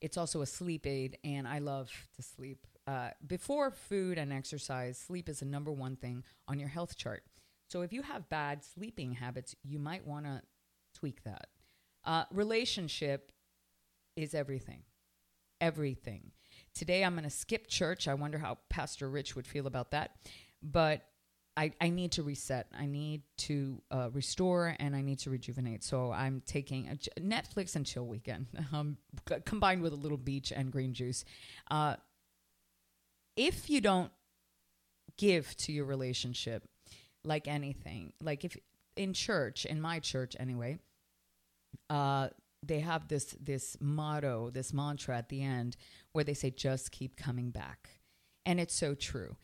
It's 0.00 0.16
also 0.16 0.40
a 0.40 0.46
sleep 0.46 0.86
aid, 0.86 1.18
and 1.24 1.46
I 1.46 1.58
love 1.58 1.90
to 2.16 2.22
sleep. 2.22 2.66
Uh, 2.86 3.10
before 3.26 3.70
food 3.70 4.18
and 4.18 4.32
exercise, 4.32 4.98
sleep 4.98 5.28
is 5.28 5.40
the 5.40 5.46
number 5.46 5.70
one 5.70 5.96
thing 5.96 6.24
on 6.48 6.58
your 6.58 6.68
health 6.68 6.96
chart. 6.96 7.22
So 7.70 7.82
if 7.82 7.92
you 7.92 8.02
have 8.02 8.28
bad 8.28 8.64
sleeping 8.64 9.12
habits, 9.12 9.54
you 9.62 9.78
might 9.78 10.04
want 10.06 10.26
to 10.26 10.42
tweak 10.98 11.22
that. 11.22 11.46
Uh, 12.04 12.24
relationship 12.32 13.30
is 14.16 14.34
everything. 14.34 14.82
Everything. 15.60 16.32
Today 16.74 17.04
I'm 17.04 17.12
going 17.14 17.24
to 17.24 17.30
skip 17.30 17.68
church. 17.68 18.08
I 18.08 18.14
wonder 18.14 18.38
how 18.38 18.58
Pastor 18.70 19.08
Rich 19.08 19.36
would 19.36 19.46
feel 19.46 19.68
about 19.68 19.92
that. 19.92 20.16
But 20.62 21.02
I, 21.56 21.72
I 21.80 21.90
need 21.90 22.12
to 22.12 22.24
reset. 22.24 22.66
I 22.76 22.86
need 22.86 23.22
to 23.38 23.80
uh, 23.90 24.08
restore 24.12 24.74
and 24.80 24.96
I 24.96 25.02
need 25.02 25.20
to 25.20 25.30
rejuvenate. 25.30 25.84
So 25.84 26.10
I'm 26.10 26.42
taking 26.46 26.88
a 26.88 27.20
Netflix 27.20 27.76
and 27.76 27.86
chill 27.86 28.06
weekend 28.06 28.46
um, 28.72 28.96
c- 29.28 29.36
combined 29.44 29.82
with 29.82 29.92
a 29.92 29.96
little 29.96 30.18
beach 30.18 30.52
and 30.54 30.72
green 30.72 30.92
juice. 30.92 31.24
Uh, 31.70 31.96
if 33.36 33.70
you 33.70 33.80
don't 33.80 34.10
give 35.16 35.56
to 35.58 35.72
your 35.72 35.84
relationship 35.84 36.69
like 37.24 37.48
anything, 37.48 38.12
like 38.22 38.44
if 38.44 38.56
in 38.96 39.12
church, 39.12 39.64
in 39.64 39.80
my 39.80 39.98
church 39.98 40.36
anyway, 40.38 40.78
uh, 41.88 42.28
they 42.62 42.80
have 42.80 43.08
this 43.08 43.36
this 43.40 43.76
motto, 43.80 44.50
this 44.50 44.72
mantra 44.72 45.16
at 45.16 45.28
the 45.28 45.42
end 45.42 45.76
where 46.12 46.24
they 46.24 46.34
say, 46.34 46.50
"Just 46.50 46.92
keep 46.92 47.16
coming 47.16 47.50
back," 47.50 48.00
and 48.44 48.60
it's 48.60 48.74
so 48.74 48.94
true. 48.94 49.36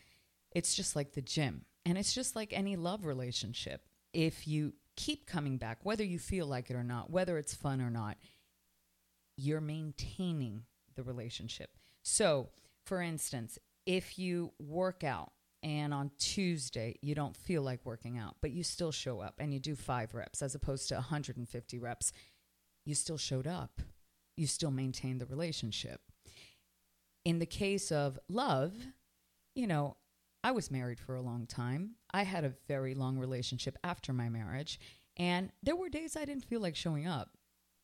It's 0.53 0.75
just 0.75 0.97
like 0.97 1.13
the 1.13 1.23
gym, 1.23 1.65
and 1.85 1.97
it's 1.99 2.15
just 2.15 2.37
like 2.37 2.53
any 2.53 2.77
love 2.77 3.05
relationship. 3.05 3.89
If 4.13 4.47
you 4.47 4.75
keep 4.97 5.27
coming 5.27 5.59
back, 5.59 5.79
whether 5.85 6.05
you 6.05 6.19
feel 6.19 6.47
like 6.47 6.71
it 6.71 6.77
or 6.77 6.85
not, 6.85 7.11
whether 7.11 7.39
it's 7.39 7.55
fun 7.55 7.81
or 7.81 7.91
not, 7.91 8.17
you're 9.37 9.61
maintaining 9.61 10.65
the 10.95 11.03
relationship. 11.03 11.77
So, 12.03 12.49
for 12.85 13.03
instance, 13.03 13.59
if 13.85 14.19
you 14.19 14.53
work 14.59 15.05
out 15.05 15.33
and 15.67 15.93
on 15.93 16.13
Tuesday 16.17 16.95
you 17.03 17.17
don't 17.17 17.37
feel 17.37 17.61
like 17.61 17.85
working 17.85 18.17
out, 18.17 18.37
but 18.41 18.53
you 18.53 18.63
still 18.63 18.93
show 18.93 19.21
up 19.21 19.35
and 19.41 19.53
you 19.53 19.59
do 19.59 19.75
five 19.75 20.15
reps 20.15 20.41
as 20.41 20.55
opposed 20.55 20.89
to 20.89 20.95
150 20.95 21.79
reps, 21.81 22.13
you 22.85 22.95
still 22.95 23.19
showed 23.19 23.49
up. 23.49 23.81
You 24.37 24.47
still 24.47 24.71
maintained 24.71 25.21
the 25.21 25.27
relationship. 25.27 26.01
In 27.25 27.41
the 27.41 27.47
case 27.47 27.91
of 27.91 28.17
love, 28.29 28.75
you 29.57 29.67
know, 29.67 29.97
I 30.45 30.53
was 30.53 30.71
married 30.71 31.01
for 31.01 31.17
a 31.17 31.23
long 31.23 31.47
time. 31.47 31.97
I 32.13 32.23
had 32.23 32.45
a 32.45 32.55
very 32.69 32.95
long 32.95 33.19
relationship 33.19 33.77
after 33.83 34.13
my 34.13 34.29
marriage, 34.29 34.79
and 35.17 35.51
there 35.65 35.75
were 35.75 35.89
days 35.89 36.17
I 36.17 36.27
didn't 36.27 36.45
feel 36.45 36.61
like 36.61 36.77
showing 36.77 37.09
up, 37.09 37.31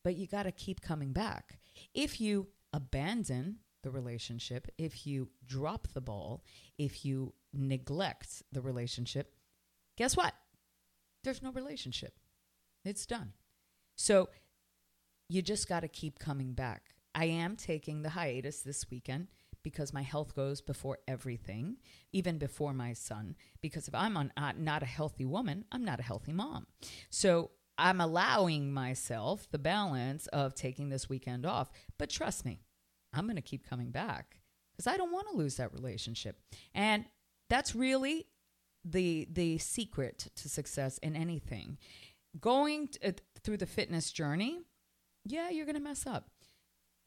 but 0.05 0.15
you 0.15 0.25
got 0.25 0.43
to 0.43 0.53
keep 0.53 0.79
coming 0.79 1.11
back. 1.11 1.59
If 1.93 2.21
you 2.21 2.47
abandon 2.71 3.57
the 3.81 3.91
relationship, 3.91 4.69
if 4.77 5.05
you 5.05 5.27
drop 5.45 5.89
the 5.93 5.99
ball, 5.99 6.45
if 6.77 7.03
you 7.03 7.33
neglect 7.53 8.43
the 8.51 8.61
relationship, 8.61 9.35
guess 9.97 10.17
what? 10.17 10.33
There's 11.23 11.41
no 11.41 11.51
relationship. 11.51 12.17
It's 12.83 13.05
done. 13.05 13.33
So 13.95 14.29
you 15.29 15.41
just 15.41 15.69
got 15.69 15.81
to 15.81 15.87
keep 15.87 16.19
coming 16.19 16.53
back. 16.53 16.95
I 17.15 17.25
am 17.25 17.55
taking 17.55 18.01
the 18.01 18.09
hiatus 18.09 18.61
this 18.61 18.89
weekend 18.89 19.27
because 19.63 19.93
my 19.93 20.01
health 20.01 20.35
goes 20.35 20.61
before 20.61 20.99
everything, 21.07 21.77
even 22.11 22.37
before 22.37 22.73
my 22.73 22.93
son. 22.93 23.35
Because 23.61 23.87
if 23.87 23.95
I'm 23.95 24.17
on, 24.17 24.33
uh, 24.35 24.51
not 24.57 24.83
a 24.83 24.87
healthy 24.87 25.25
woman, 25.25 25.65
I'm 25.71 25.85
not 25.85 25.99
a 25.99 26.03
healthy 26.03 26.33
mom. 26.33 26.67
So 27.09 27.51
I'm 27.77 28.01
allowing 28.01 28.73
myself 28.73 29.47
the 29.49 29.59
balance 29.59 30.27
of 30.27 30.53
taking 30.53 30.89
this 30.89 31.07
weekend 31.07 31.45
off. 31.45 31.71
But 31.97 32.09
trust 32.09 32.45
me, 32.45 32.59
I'm 33.13 33.25
going 33.25 33.37
to 33.37 33.41
keep 33.41 33.67
coming 33.67 33.91
back 33.91 34.37
because 34.75 34.87
I 34.87 34.97
don't 34.97 35.13
want 35.13 35.27
to 35.29 35.37
lose 35.37 35.55
that 35.55 35.73
relationship. 35.73 36.39
And 36.73 37.05
that's 37.53 37.75
really 37.75 38.25
the 38.83 39.27
the 39.31 39.57
secret 39.59 40.27
to 40.35 40.49
success 40.49 40.97
in 40.97 41.15
anything. 41.15 41.77
Going 42.39 42.87
t- 42.87 42.99
uh, 43.07 43.11
through 43.43 43.57
the 43.57 43.67
fitness 43.67 44.11
journey, 44.11 44.61
yeah, 45.23 45.49
you're 45.49 45.65
going 45.65 45.75
to 45.75 45.81
mess 45.81 46.07
up. 46.07 46.29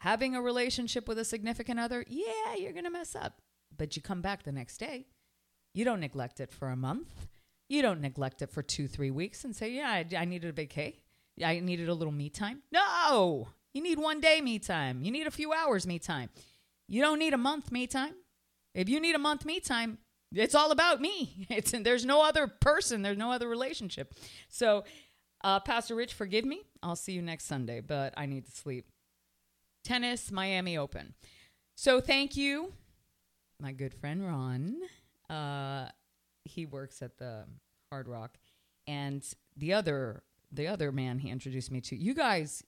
Having 0.00 0.36
a 0.36 0.42
relationship 0.42 1.08
with 1.08 1.18
a 1.18 1.24
significant 1.24 1.80
other, 1.80 2.04
yeah, 2.06 2.54
you're 2.56 2.72
going 2.72 2.84
to 2.84 2.90
mess 2.90 3.16
up. 3.16 3.40
But 3.76 3.96
you 3.96 4.02
come 4.02 4.20
back 4.20 4.44
the 4.44 4.52
next 4.52 4.78
day. 4.78 5.06
You 5.74 5.84
don't 5.84 6.00
neglect 6.00 6.38
it 6.38 6.52
for 6.52 6.68
a 6.68 6.76
month. 6.76 7.26
You 7.68 7.82
don't 7.82 8.00
neglect 8.00 8.40
it 8.40 8.50
for 8.50 8.62
two, 8.62 8.86
three 8.86 9.10
weeks 9.10 9.42
and 9.44 9.56
say, 9.56 9.72
yeah, 9.72 9.88
I, 9.88 10.06
I 10.16 10.24
needed 10.26 10.56
a 10.56 10.66
vacay. 10.66 10.94
I 11.44 11.58
needed 11.58 11.88
a 11.88 11.94
little 11.94 12.12
me 12.12 12.30
time. 12.30 12.62
No, 12.70 13.48
you 13.74 13.82
need 13.82 13.98
one 13.98 14.20
day 14.20 14.40
me 14.40 14.60
time. 14.60 15.02
You 15.02 15.10
need 15.10 15.26
a 15.26 15.32
few 15.32 15.52
hours 15.52 15.86
me 15.86 15.98
time. 15.98 16.30
You 16.88 17.02
don't 17.02 17.18
need 17.18 17.34
a 17.34 17.38
month 17.38 17.72
me 17.72 17.88
time. 17.88 18.14
If 18.74 18.88
you 18.88 19.00
need 19.00 19.16
a 19.16 19.18
month 19.18 19.44
me 19.44 19.58
time, 19.58 19.98
it's 20.34 20.54
all 20.54 20.70
about 20.70 21.00
me. 21.00 21.46
It's 21.50 21.70
there's 21.70 22.04
no 22.04 22.22
other 22.22 22.46
person, 22.46 23.02
there's 23.02 23.18
no 23.18 23.32
other 23.32 23.48
relationship. 23.48 24.14
So, 24.48 24.84
uh, 25.42 25.60
Pastor 25.60 25.94
Rich, 25.94 26.14
forgive 26.14 26.44
me. 26.44 26.62
I'll 26.82 26.96
see 26.96 27.12
you 27.12 27.22
next 27.22 27.44
Sunday, 27.44 27.80
but 27.80 28.14
I 28.16 28.26
need 28.26 28.46
to 28.46 28.50
sleep. 28.50 28.88
Tennis, 29.84 30.32
Miami 30.32 30.76
Open. 30.76 31.14
So, 31.76 32.00
thank 32.00 32.36
you, 32.36 32.72
my 33.60 33.72
good 33.72 33.94
friend 33.94 34.26
Ron. 34.26 34.76
Uh, 35.30 35.88
he 36.44 36.66
works 36.66 37.02
at 37.02 37.18
the 37.18 37.44
Hard 37.90 38.08
Rock, 38.08 38.38
and 38.86 39.24
the 39.56 39.72
other 39.72 40.22
the 40.52 40.68
other 40.68 40.92
man 40.92 41.18
he 41.18 41.30
introduced 41.30 41.70
me 41.70 41.80
to. 41.82 41.96
You 41.96 42.14
guys 42.14 42.62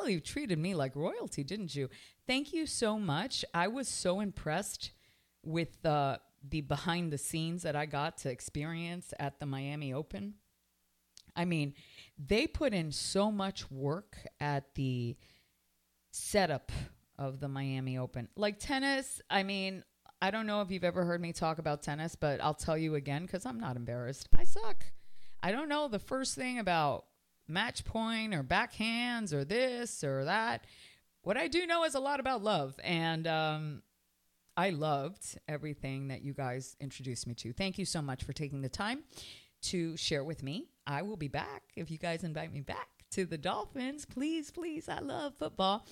well, 0.00 0.08
you 0.08 0.20
treated 0.20 0.58
me 0.58 0.74
like 0.74 0.96
royalty, 0.96 1.44
didn't 1.44 1.74
you? 1.74 1.90
Thank 2.26 2.54
you 2.54 2.64
so 2.64 2.98
much. 2.98 3.44
I 3.52 3.68
was 3.68 3.86
so 3.86 4.20
impressed 4.20 4.92
with 5.44 5.84
uh, 5.84 6.16
the 6.46 6.60
behind 6.60 7.12
the 7.12 7.18
scenes 7.18 7.62
that 7.62 7.76
I 7.76 7.86
got 7.86 8.18
to 8.18 8.30
experience 8.30 9.12
at 9.18 9.40
the 9.40 9.46
Miami 9.46 9.92
Open. 9.92 10.34
I 11.36 11.44
mean, 11.44 11.74
they 12.18 12.46
put 12.46 12.72
in 12.72 12.92
so 12.92 13.30
much 13.30 13.70
work 13.70 14.16
at 14.40 14.74
the 14.74 15.16
setup 16.10 16.72
of 17.18 17.40
the 17.40 17.48
Miami 17.48 17.98
Open. 17.98 18.28
Like 18.36 18.58
tennis, 18.58 19.20
I 19.30 19.42
mean, 19.42 19.84
I 20.22 20.30
don't 20.30 20.46
know 20.46 20.60
if 20.60 20.70
you've 20.70 20.84
ever 20.84 21.04
heard 21.04 21.20
me 21.20 21.32
talk 21.32 21.58
about 21.58 21.82
tennis, 21.82 22.14
but 22.14 22.42
I'll 22.42 22.54
tell 22.54 22.76
you 22.76 22.94
again 22.94 23.22
because 23.26 23.46
I'm 23.46 23.60
not 23.60 23.76
embarrassed. 23.76 24.28
I 24.36 24.44
suck. 24.44 24.84
I 25.42 25.52
don't 25.52 25.68
know 25.68 25.88
the 25.88 25.98
first 25.98 26.34
thing 26.34 26.58
about 26.58 27.06
match 27.48 27.84
point 27.84 28.34
or 28.34 28.42
backhands 28.42 29.32
or 29.32 29.44
this 29.44 30.04
or 30.04 30.24
that. 30.24 30.66
What 31.22 31.36
I 31.36 31.48
do 31.48 31.66
know 31.66 31.84
is 31.84 31.94
a 31.94 32.00
lot 32.00 32.20
about 32.20 32.42
love. 32.42 32.78
And 32.82 33.26
um, 33.26 33.82
I 34.56 34.70
loved 34.70 35.38
everything 35.48 36.08
that 36.08 36.22
you 36.22 36.32
guys 36.34 36.76
introduced 36.80 37.26
me 37.26 37.34
to. 37.34 37.52
Thank 37.52 37.78
you 37.78 37.84
so 37.84 38.02
much 38.02 38.24
for 38.24 38.32
taking 38.32 38.62
the 38.62 38.68
time 38.68 39.04
to 39.62 39.96
share 39.96 40.24
with 40.24 40.42
me. 40.42 40.68
I 40.86 41.02
will 41.02 41.16
be 41.16 41.28
back 41.28 41.62
if 41.76 41.90
you 41.90 41.98
guys 41.98 42.24
invite 42.24 42.52
me 42.52 42.60
back 42.60 42.88
to 43.12 43.26
the 43.26 43.38
Dolphins. 43.38 44.04
Please, 44.04 44.50
please. 44.50 44.88
I 44.88 45.00
love 45.00 45.34
football. 45.38 45.86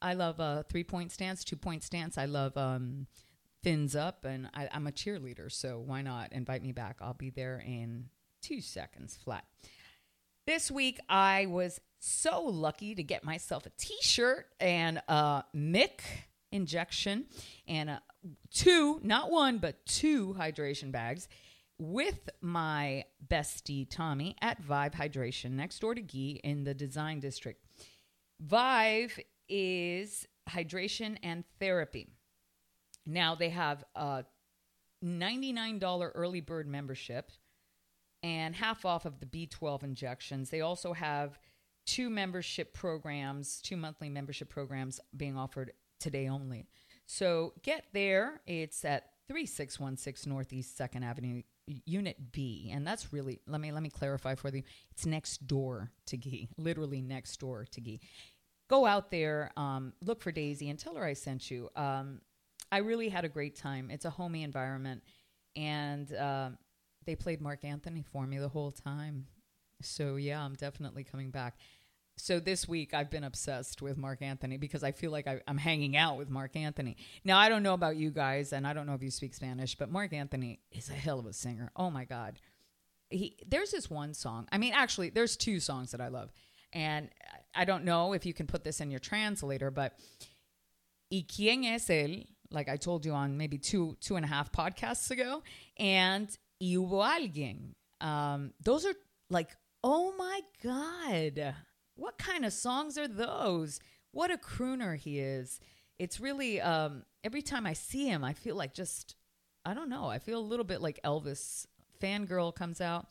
I 0.00 0.14
love 0.14 0.40
uh, 0.40 0.62
three 0.64 0.84
point 0.84 1.12
stance, 1.12 1.44
two 1.44 1.56
point 1.56 1.82
stance. 1.82 2.18
I 2.18 2.26
love 2.26 2.56
um, 2.56 3.06
fins 3.62 3.94
up, 3.94 4.24
and 4.24 4.48
I, 4.54 4.68
I'm 4.72 4.86
a 4.86 4.92
cheerleader. 4.92 5.50
So 5.50 5.82
why 5.84 6.02
not 6.02 6.32
invite 6.32 6.62
me 6.62 6.72
back? 6.72 6.96
I'll 7.00 7.14
be 7.14 7.30
there 7.30 7.62
in 7.64 8.06
two 8.40 8.60
seconds 8.60 9.16
flat. 9.16 9.44
This 10.46 10.70
week, 10.70 10.98
I 11.08 11.46
was 11.46 11.80
so 12.00 12.42
lucky 12.42 12.96
to 12.96 13.02
get 13.02 13.22
myself 13.24 13.64
a 13.66 13.70
t 13.70 13.94
shirt 14.00 14.46
and 14.58 15.00
a 15.08 15.44
Mick 15.54 16.00
injection 16.52 17.26
and 17.66 17.90
a, 17.90 18.02
two, 18.52 19.00
not 19.02 19.30
one, 19.30 19.58
but 19.58 19.84
two 19.86 20.34
hydration 20.38 20.92
bags 20.92 21.28
with 21.78 22.28
my 22.40 23.04
bestie 23.26 23.88
Tommy 23.88 24.36
at 24.40 24.62
Vibe 24.62 24.94
Hydration 24.94 25.52
next 25.52 25.80
door 25.80 25.94
to 25.94 26.02
Gee 26.02 26.40
in 26.44 26.64
the 26.64 26.74
Design 26.74 27.18
District. 27.18 27.64
Vive 28.40 29.18
is 29.48 30.26
hydration 30.48 31.16
and 31.22 31.44
therapy. 31.58 32.08
Now 33.04 33.34
they 33.34 33.50
have 33.50 33.84
a 33.94 34.24
$99 35.04 36.10
early 36.14 36.40
bird 36.40 36.68
membership 36.68 37.32
and 38.22 38.54
half 38.54 38.84
off 38.84 39.04
of 39.04 39.18
the 39.18 39.26
B12 39.26 39.82
injections. 39.82 40.50
They 40.50 40.60
also 40.60 40.92
have 40.92 41.38
two 41.84 42.08
membership 42.08 42.72
programs, 42.72 43.60
two 43.60 43.76
monthly 43.76 44.08
membership 44.08 44.48
programs 44.48 45.00
being 45.16 45.36
offered 45.36 45.72
today 46.02 46.28
only. 46.28 46.66
So 47.06 47.54
get 47.62 47.86
there. 47.92 48.40
It's 48.46 48.84
at 48.84 49.10
3616 49.28 50.30
Northeast 50.30 50.78
2nd 50.78 51.04
Avenue, 51.04 51.42
Unit 51.66 52.32
B. 52.32 52.70
And 52.72 52.86
that's 52.86 53.12
really, 53.12 53.40
let 53.46 53.60
me 53.60 53.72
let 53.72 53.82
me 53.82 53.90
clarify 53.90 54.34
for 54.34 54.48
you. 54.48 54.62
It's 54.90 55.06
next 55.06 55.46
door 55.46 55.90
to 56.06 56.16
Gee, 56.16 56.48
literally 56.58 57.00
next 57.00 57.38
door 57.38 57.66
to 57.70 57.80
Gee. 57.80 58.00
Go 58.68 58.86
out 58.86 59.10
there, 59.10 59.50
um, 59.56 59.92
look 60.02 60.22
for 60.22 60.32
Daisy, 60.32 60.70
and 60.70 60.78
tell 60.78 60.94
her 60.96 61.04
I 61.04 61.12
sent 61.12 61.50
you. 61.50 61.68
Um, 61.76 62.20
I 62.70 62.78
really 62.78 63.08
had 63.08 63.24
a 63.24 63.28
great 63.28 63.54
time. 63.56 63.90
It's 63.90 64.04
a 64.04 64.10
homey 64.10 64.42
environment. 64.42 65.02
And 65.54 66.14
um 66.16 66.58
they 67.04 67.16
played 67.16 67.40
Marc 67.40 67.64
Anthony 67.64 68.02
for 68.02 68.26
me 68.26 68.38
the 68.38 68.48
whole 68.48 68.70
time. 68.70 69.26
So 69.80 70.16
yeah, 70.16 70.42
I'm 70.44 70.54
definitely 70.54 71.04
coming 71.04 71.30
back. 71.30 71.56
So 72.16 72.40
this 72.40 72.68
week 72.68 72.94
I've 72.94 73.10
been 73.10 73.24
obsessed 73.24 73.82
with 73.82 73.96
Marc 73.96 74.22
Anthony 74.22 74.56
because 74.56 74.84
I 74.84 74.92
feel 74.92 75.10
like 75.10 75.26
I, 75.26 75.40
I'm 75.48 75.58
hanging 75.58 75.96
out 75.96 76.18
with 76.18 76.28
Marc 76.28 76.56
Anthony. 76.56 76.96
Now 77.24 77.38
I 77.38 77.48
don't 77.48 77.62
know 77.62 77.74
about 77.74 77.96
you 77.96 78.10
guys, 78.10 78.52
and 78.52 78.66
I 78.66 78.72
don't 78.72 78.86
know 78.86 78.94
if 78.94 79.02
you 79.02 79.10
speak 79.10 79.34
Spanish, 79.34 79.76
but 79.76 79.90
Marc 79.90 80.12
Anthony 80.12 80.60
is 80.70 80.88
a 80.88 80.94
hell 80.94 81.18
of 81.18 81.26
a 81.26 81.32
singer. 81.32 81.70
Oh 81.74 81.90
my 81.90 82.04
god, 82.04 82.38
he 83.08 83.36
there's 83.46 83.70
this 83.70 83.90
one 83.90 84.14
song. 84.14 84.46
I 84.52 84.58
mean, 84.58 84.72
actually, 84.74 85.10
there's 85.10 85.36
two 85.36 85.58
songs 85.58 85.92
that 85.92 86.00
I 86.00 86.08
love, 86.08 86.32
and 86.72 87.08
I 87.54 87.64
don't 87.64 87.84
know 87.84 88.12
if 88.12 88.26
you 88.26 88.34
can 88.34 88.46
put 88.46 88.62
this 88.62 88.80
in 88.80 88.90
your 88.90 89.00
translator, 89.00 89.70
but 89.70 89.94
¿Y 91.12 91.26
quién 91.28 91.64
es 91.66 91.88
él? 91.88 92.26
Like 92.50 92.70
I 92.70 92.78
told 92.78 93.04
you 93.04 93.12
on 93.12 93.36
maybe 93.36 93.58
two 93.58 93.96
two 94.00 94.16
and 94.16 94.24
a 94.24 94.28
half 94.28 94.50
podcasts 94.50 95.10
ago, 95.10 95.42
and 95.78 96.28
y 96.58 96.68
hubo 96.76 97.04
alguien. 97.04 97.74
Um, 98.00 98.52
those 98.64 98.86
are 98.86 98.94
like, 99.28 99.50
oh 99.84 100.14
my 100.16 100.40
god, 100.62 101.54
what 101.96 102.18
kind 102.18 102.44
of 102.44 102.52
songs 102.52 102.98
are 102.98 103.08
those? 103.08 103.80
What 104.12 104.30
a 104.30 104.36
crooner 104.36 104.96
he 104.96 105.18
is. 105.18 105.60
It's 105.98 106.20
really 106.20 106.60
um, 106.60 107.04
every 107.24 107.42
time 107.42 107.66
I 107.66 107.72
see 107.72 108.06
him, 108.06 108.24
I 108.24 108.32
feel 108.32 108.56
like 108.56 108.74
just 108.74 109.16
I 109.64 109.74
don't 109.74 109.88
know. 109.88 110.06
I 110.06 110.18
feel 110.18 110.38
a 110.38 110.40
little 110.40 110.64
bit 110.64 110.80
like 110.80 111.00
Elvis. 111.04 111.66
Fangirl 112.00 112.54
comes 112.54 112.80
out. 112.80 113.06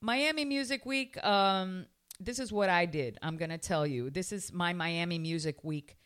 Miami 0.00 0.44
Music 0.44 0.84
Week. 0.84 1.22
Um, 1.24 1.86
this 2.20 2.38
is 2.38 2.52
what 2.52 2.68
I 2.68 2.86
did. 2.86 3.18
I'm 3.22 3.36
gonna 3.36 3.58
tell 3.58 3.86
you. 3.86 4.10
This 4.10 4.30
is 4.30 4.52
my 4.52 4.72
Miami 4.72 5.18
Music 5.18 5.64
Week 5.64 5.96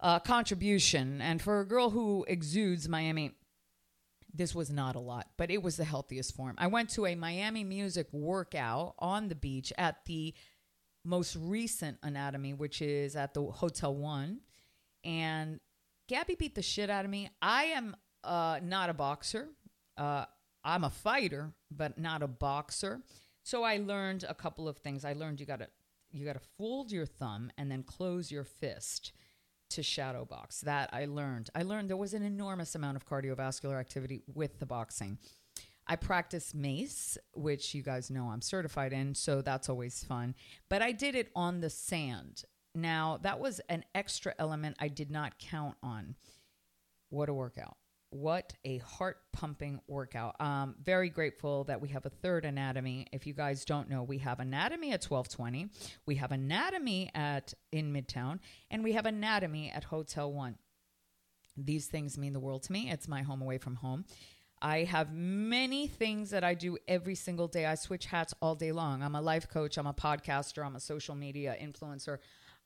uh, 0.00 0.18
contribution. 0.20 1.20
And 1.20 1.40
for 1.40 1.60
a 1.60 1.66
girl 1.66 1.90
who 1.90 2.24
exudes 2.28 2.88
Miami, 2.88 3.32
this 4.32 4.54
was 4.54 4.70
not 4.70 4.96
a 4.96 5.00
lot, 5.00 5.28
but 5.36 5.50
it 5.50 5.62
was 5.62 5.76
the 5.76 5.84
healthiest 5.84 6.34
form. 6.34 6.54
I 6.58 6.66
went 6.66 6.90
to 6.90 7.06
a 7.06 7.14
Miami 7.14 7.64
music 7.64 8.08
workout 8.12 8.94
on 8.98 9.28
the 9.28 9.34
beach 9.34 9.72
at 9.78 10.04
the 10.04 10.34
most 11.06 11.36
recent 11.40 11.98
anatomy, 12.02 12.52
which 12.52 12.82
is 12.82 13.16
at 13.16 13.34
the 13.34 13.42
Hotel 13.42 13.94
One. 13.94 14.40
And 15.04 15.60
Gabby 16.08 16.34
beat 16.34 16.54
the 16.54 16.62
shit 16.62 16.90
out 16.90 17.04
of 17.04 17.10
me. 17.10 17.30
I 17.40 17.64
am 17.64 17.96
uh, 18.24 18.60
not 18.62 18.90
a 18.90 18.94
boxer. 18.94 19.48
Uh, 19.96 20.24
I'm 20.64 20.84
a 20.84 20.90
fighter, 20.90 21.52
but 21.70 21.98
not 21.98 22.22
a 22.22 22.26
boxer. 22.26 23.00
So 23.44 23.62
I 23.62 23.76
learned 23.76 24.24
a 24.28 24.34
couple 24.34 24.68
of 24.68 24.78
things. 24.78 25.04
I 25.04 25.12
learned 25.12 25.38
you 25.38 25.46
gotta 25.46 25.68
you 26.10 26.24
gotta 26.24 26.40
fold 26.58 26.90
your 26.90 27.06
thumb 27.06 27.50
and 27.56 27.70
then 27.70 27.82
close 27.82 28.30
your 28.30 28.44
fist 28.44 29.12
to 29.70 29.82
shadow 29.82 30.24
box. 30.24 30.60
That 30.60 30.90
I 30.92 31.06
learned. 31.06 31.50
I 31.54 31.62
learned 31.62 31.88
there 31.88 31.96
was 31.96 32.14
an 32.14 32.22
enormous 32.22 32.74
amount 32.74 32.96
of 32.96 33.06
cardiovascular 33.06 33.78
activity 33.78 34.22
with 34.34 34.58
the 34.58 34.66
boxing. 34.66 35.18
I 35.86 35.96
practice 35.96 36.54
mace, 36.54 37.16
which 37.32 37.74
you 37.74 37.82
guys 37.82 38.10
know 38.10 38.28
I'm 38.30 38.42
certified 38.42 38.92
in, 38.92 39.14
so 39.14 39.40
that's 39.40 39.68
always 39.68 40.02
fun. 40.02 40.34
But 40.68 40.82
I 40.82 40.92
did 40.92 41.14
it 41.14 41.30
on 41.34 41.60
the 41.60 41.70
sand. 41.70 42.44
Now, 42.74 43.18
that 43.22 43.40
was 43.40 43.60
an 43.68 43.84
extra 43.94 44.34
element 44.38 44.76
I 44.78 44.88
did 44.88 45.10
not 45.10 45.38
count 45.38 45.76
on. 45.82 46.16
What 47.08 47.28
a 47.28 47.34
workout. 47.34 47.76
What 48.10 48.52
a 48.64 48.78
heart 48.78 49.18
pumping 49.32 49.80
workout. 49.88 50.40
Um, 50.40 50.76
very 50.82 51.08
grateful 51.08 51.64
that 51.64 51.80
we 51.80 51.88
have 51.88 52.06
a 52.06 52.10
third 52.10 52.44
anatomy. 52.44 53.06
If 53.12 53.26
you 53.26 53.34
guys 53.34 53.64
don't 53.64 53.88
know, 53.88 54.02
we 54.02 54.18
have 54.18 54.40
anatomy 54.40 54.92
at 54.92 55.04
1220, 55.04 55.68
we 56.06 56.16
have 56.16 56.32
anatomy 56.32 57.10
at 57.14 57.52
in 57.72 57.92
Midtown, 57.92 58.38
and 58.70 58.84
we 58.84 58.92
have 58.92 59.06
anatomy 59.06 59.70
at 59.70 59.84
Hotel 59.84 60.32
One. 60.32 60.56
These 61.56 61.86
things 61.86 62.18
mean 62.18 62.32
the 62.32 62.40
world 62.40 62.62
to 62.64 62.72
me. 62.72 62.90
It's 62.90 63.08
my 63.08 63.22
home 63.22 63.42
away 63.42 63.58
from 63.58 63.76
home. 63.76 64.04
I 64.62 64.84
have 64.84 65.12
many 65.12 65.86
things 65.86 66.30
that 66.30 66.44
I 66.44 66.54
do 66.54 66.78
every 66.88 67.14
single 67.14 67.48
day. 67.48 67.66
I 67.66 67.74
switch 67.74 68.06
hats 68.06 68.34
all 68.40 68.54
day 68.54 68.72
long. 68.72 69.02
I'm 69.02 69.14
a 69.14 69.20
life 69.20 69.48
coach, 69.48 69.76
I'm 69.76 69.86
a 69.86 69.94
podcaster, 69.94 70.64
I'm 70.64 70.76
a 70.76 70.80
social 70.80 71.14
media 71.14 71.56
influencer. 71.60 72.18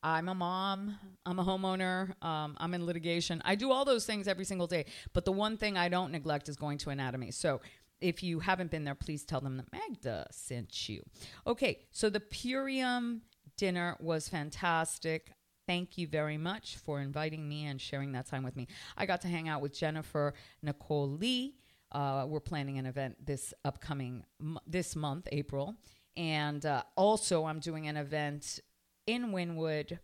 I'm 0.02 0.30
a 0.30 0.34
mom, 0.34 0.98
I'm 1.26 1.38
a 1.38 1.44
homeowner, 1.44 2.14
um, 2.24 2.56
I'm 2.58 2.72
in 2.72 2.86
litigation. 2.86 3.42
I 3.44 3.54
do 3.54 3.70
all 3.70 3.84
those 3.84 4.06
things 4.06 4.28
every 4.28 4.46
single 4.46 4.66
day. 4.66 4.86
But 5.12 5.26
the 5.26 5.32
one 5.32 5.58
thing 5.58 5.76
I 5.76 5.90
don't 5.90 6.10
neglect 6.10 6.48
is 6.48 6.56
going 6.56 6.78
to 6.78 6.90
anatomy. 6.90 7.32
So 7.32 7.60
if 8.00 8.22
you 8.22 8.40
haven't 8.40 8.70
been 8.70 8.84
there, 8.84 8.94
please 8.94 9.24
tell 9.24 9.42
them 9.42 9.58
that 9.58 9.70
Magda 9.72 10.26
sent 10.30 10.88
you. 10.88 11.02
Okay, 11.46 11.80
so 11.92 12.08
the 12.08 12.20
Purium 12.20 13.20
dinner 13.58 13.96
was 14.00 14.26
fantastic. 14.26 15.32
Thank 15.66 15.98
you 15.98 16.06
very 16.06 16.38
much 16.38 16.78
for 16.78 17.00
inviting 17.00 17.46
me 17.46 17.66
and 17.66 17.78
sharing 17.78 18.12
that 18.12 18.26
time 18.26 18.42
with 18.42 18.56
me. 18.56 18.68
I 18.96 19.04
got 19.04 19.20
to 19.22 19.28
hang 19.28 19.48
out 19.48 19.60
with 19.60 19.74
Jennifer 19.74 20.32
Nicole 20.62 21.10
Lee. 21.10 21.56
Uh, 21.92 22.24
we're 22.28 22.40
planning 22.40 22.78
an 22.78 22.86
event 22.86 23.16
this 23.24 23.52
upcoming 23.64 24.24
this 24.66 24.94
month, 24.94 25.28
April, 25.32 25.74
and 26.16 26.64
uh, 26.64 26.82
also 26.96 27.44
I'm 27.44 27.60
doing 27.60 27.88
an 27.88 27.96
event 27.96 28.60
in 29.06 29.32
Wynwood 29.32 29.98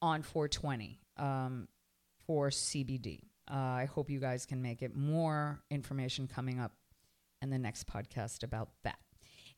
on 0.00 0.22
420 0.22 1.00
um, 1.18 1.68
for 2.26 2.48
CBD. 2.48 3.20
Uh, 3.50 3.54
I 3.54 3.84
hope 3.92 4.10
you 4.10 4.18
guys 4.18 4.46
can 4.46 4.62
make 4.62 4.82
it. 4.82 4.96
More 4.96 5.60
information 5.70 6.26
coming 6.26 6.58
up 6.58 6.72
in 7.42 7.50
the 7.50 7.58
next 7.58 7.86
podcast 7.86 8.42
about 8.42 8.70
that. 8.84 8.98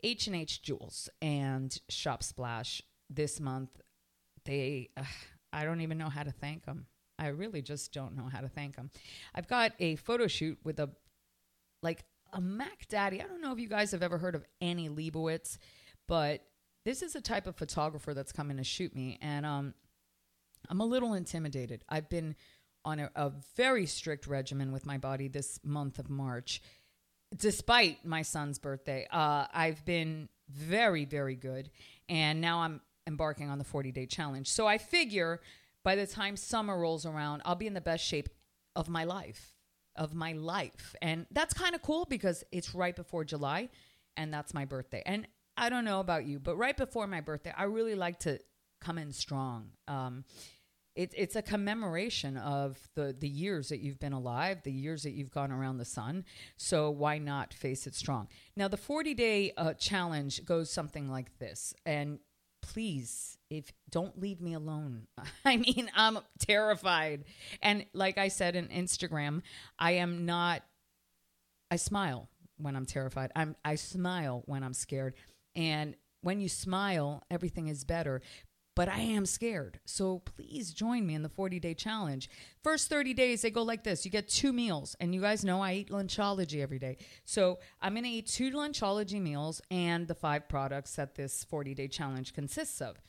H 0.03 0.27
and 0.27 0.37
H 0.37 0.62
Jewels 0.62 1.09
and 1.22 1.77
Shop 1.88 2.22
Splash 2.22 2.83
this 3.09 3.40
month. 3.40 3.70
They, 4.44 4.90
I 5.53 5.64
don't 5.64 5.81
even 5.81 5.98
know 5.98 6.09
how 6.09 6.22
to 6.22 6.31
thank 6.31 6.66
them. 6.66 6.87
I 7.18 7.29
really 7.29 7.62
just 7.62 7.92
don't 7.92 8.16
know 8.16 8.29
how 8.31 8.40
to 8.40 8.48
thank 8.48 8.77
them. 8.77 8.90
I've 9.35 9.48
got 9.48 9.72
a 9.81 9.96
photo 9.96 10.29
shoot 10.29 10.59
with 10.62 10.79
a 10.79 10.90
like 11.82 12.04
a 12.32 12.40
Mac 12.40 12.88
Daddy. 12.88 13.22
I 13.22 13.26
don't 13.26 13.40
know 13.40 13.52
if 13.52 13.58
you 13.58 13.68
guys 13.68 13.92
have 13.92 14.02
ever 14.02 14.18
heard 14.18 14.34
of 14.34 14.44
Annie 14.60 14.88
Leibovitz, 14.88 15.58
but 16.06 16.42
this 16.84 17.02
is 17.02 17.14
a 17.14 17.20
type 17.20 17.46
of 17.46 17.56
photographer 17.56 18.14
that's 18.14 18.32
coming 18.32 18.56
to 18.56 18.64
shoot 18.64 18.94
me, 18.94 19.18
and 19.20 19.44
um, 19.44 19.74
I'm 20.68 20.80
a 20.80 20.86
little 20.86 21.14
intimidated. 21.14 21.84
I've 21.88 22.08
been 22.08 22.34
on 22.84 23.00
a, 23.00 23.10
a 23.14 23.32
very 23.56 23.86
strict 23.86 24.26
regimen 24.26 24.72
with 24.72 24.86
my 24.86 24.98
body 24.98 25.28
this 25.28 25.60
month 25.62 25.98
of 25.98 26.08
March, 26.08 26.62
despite 27.36 28.04
my 28.04 28.22
son's 28.22 28.58
birthday. 28.58 29.06
Uh, 29.10 29.46
I've 29.52 29.84
been 29.84 30.28
very, 30.48 31.04
very 31.04 31.34
good, 31.34 31.70
and 32.08 32.40
now 32.40 32.60
I'm 32.60 32.80
embarking 33.06 33.50
on 33.50 33.58
the 33.58 33.64
40 33.64 33.92
day 33.92 34.06
challenge. 34.06 34.48
So 34.48 34.66
I 34.66 34.78
figure 34.78 35.40
by 35.84 35.96
the 35.96 36.06
time 36.06 36.36
summer 36.36 36.78
rolls 36.78 37.06
around, 37.06 37.42
I'll 37.44 37.54
be 37.54 37.66
in 37.66 37.74
the 37.74 37.80
best 37.80 38.04
shape 38.04 38.28
of 38.76 38.88
my 38.88 39.04
life. 39.04 39.54
Of 39.98 40.14
my 40.14 40.32
life. 40.32 40.94
And 41.02 41.26
that's 41.30 41.52
kind 41.52 41.74
of 41.74 41.82
cool 41.82 42.06
because 42.06 42.44
it's 42.52 42.74
right 42.74 42.96
before 42.96 43.24
July 43.24 43.68
and 44.16 44.32
that's 44.32 44.54
my 44.54 44.64
birthday. 44.64 45.02
And 45.04 45.26
I 45.56 45.68
don't 45.70 45.84
know 45.84 46.00
about 46.00 46.24
you, 46.24 46.38
but 46.38 46.56
right 46.56 46.76
before 46.76 47.06
my 47.06 47.20
birthday, 47.20 47.52
I 47.56 47.64
really 47.64 47.94
like 47.94 48.20
to 48.20 48.38
come 48.80 48.96
in 48.96 49.12
strong. 49.12 49.70
Um, 49.87 50.24
it, 50.94 51.14
it's 51.16 51.37
a 51.37 51.42
commemoration 51.42 52.37
of 52.37 52.76
the, 52.96 53.14
the 53.16 53.28
years 53.28 53.68
that 53.68 53.78
you've 53.78 54.00
been 54.00 54.12
alive, 54.12 54.62
the 54.64 54.72
years 54.72 55.04
that 55.04 55.12
you've 55.12 55.30
gone 55.30 55.52
around 55.52 55.78
the 55.78 55.84
sun. 55.84 56.24
So 56.56 56.90
why 56.90 57.18
not 57.18 57.54
face 57.54 57.87
it 57.87 57.94
strong? 57.94 58.26
Now, 58.56 58.66
the 58.66 58.76
40 58.76 59.14
day 59.14 59.52
uh, 59.56 59.74
challenge 59.74 60.44
goes 60.44 60.70
something 60.70 61.08
like 61.08 61.38
this. 61.38 61.72
And 61.87 62.18
please 62.61 63.38
if 63.51 63.73
don't 63.90 64.21
leave 64.21 64.40
me 64.40 64.55
alone. 64.55 65.07
I 65.44 65.57
mean 65.57 65.90
i'm 65.94 66.18
terrified. 66.38 67.25
And 67.62 67.87
like 67.92 68.18
i 68.18 68.29
said 68.29 68.57
in 68.57 68.68
instagram 68.68 69.42
i 69.79 69.92
am 69.92 70.27
not 70.27 70.62
i 71.71 71.77
smile 71.77 72.29
when 72.57 72.77
i'm 72.77 72.87
terrified. 72.87 73.33
I'm 73.35 73.57
i 73.64 73.75
smile 73.75 74.42
when 74.47 74.62
i'm 74.62 74.75
scared. 74.75 75.14
And 75.55 75.94
when 76.23 76.40
you 76.40 76.49
smile 76.49 77.23
everything 77.31 77.68
is 77.68 77.85
better 77.85 78.21
but 78.78 78.88
I 78.88 79.00
am 79.00 79.26
scared. 79.26 79.80
So 79.86 80.20
please 80.20 80.72
join 80.72 81.04
me 81.04 81.16
in 81.16 81.24
the 81.24 81.28
40 81.28 81.58
day 81.58 81.74
challenge. 81.74 82.30
First 82.62 82.88
30 82.88 83.12
days, 83.12 83.42
they 83.42 83.50
go 83.50 83.64
like 83.64 83.82
this 83.82 84.04
you 84.04 84.10
get 84.12 84.28
two 84.28 84.52
meals. 84.52 84.94
And 85.00 85.12
you 85.12 85.20
guys 85.20 85.44
know 85.44 85.60
I 85.60 85.72
eat 85.74 85.90
Lunchology 85.90 86.62
every 86.62 86.78
day. 86.78 86.98
So 87.24 87.58
I'm 87.82 87.96
to 87.96 88.08
eat 88.08 88.28
two 88.28 88.52
Lunchology 88.52 89.20
meals 89.20 89.60
and 89.68 90.06
the 90.06 90.14
five 90.14 90.48
products 90.48 90.94
that 90.94 91.16
this 91.16 91.42
40 91.42 91.74
day 91.74 91.88
challenge 91.88 92.34
consists 92.34 92.80
of. 92.80 93.02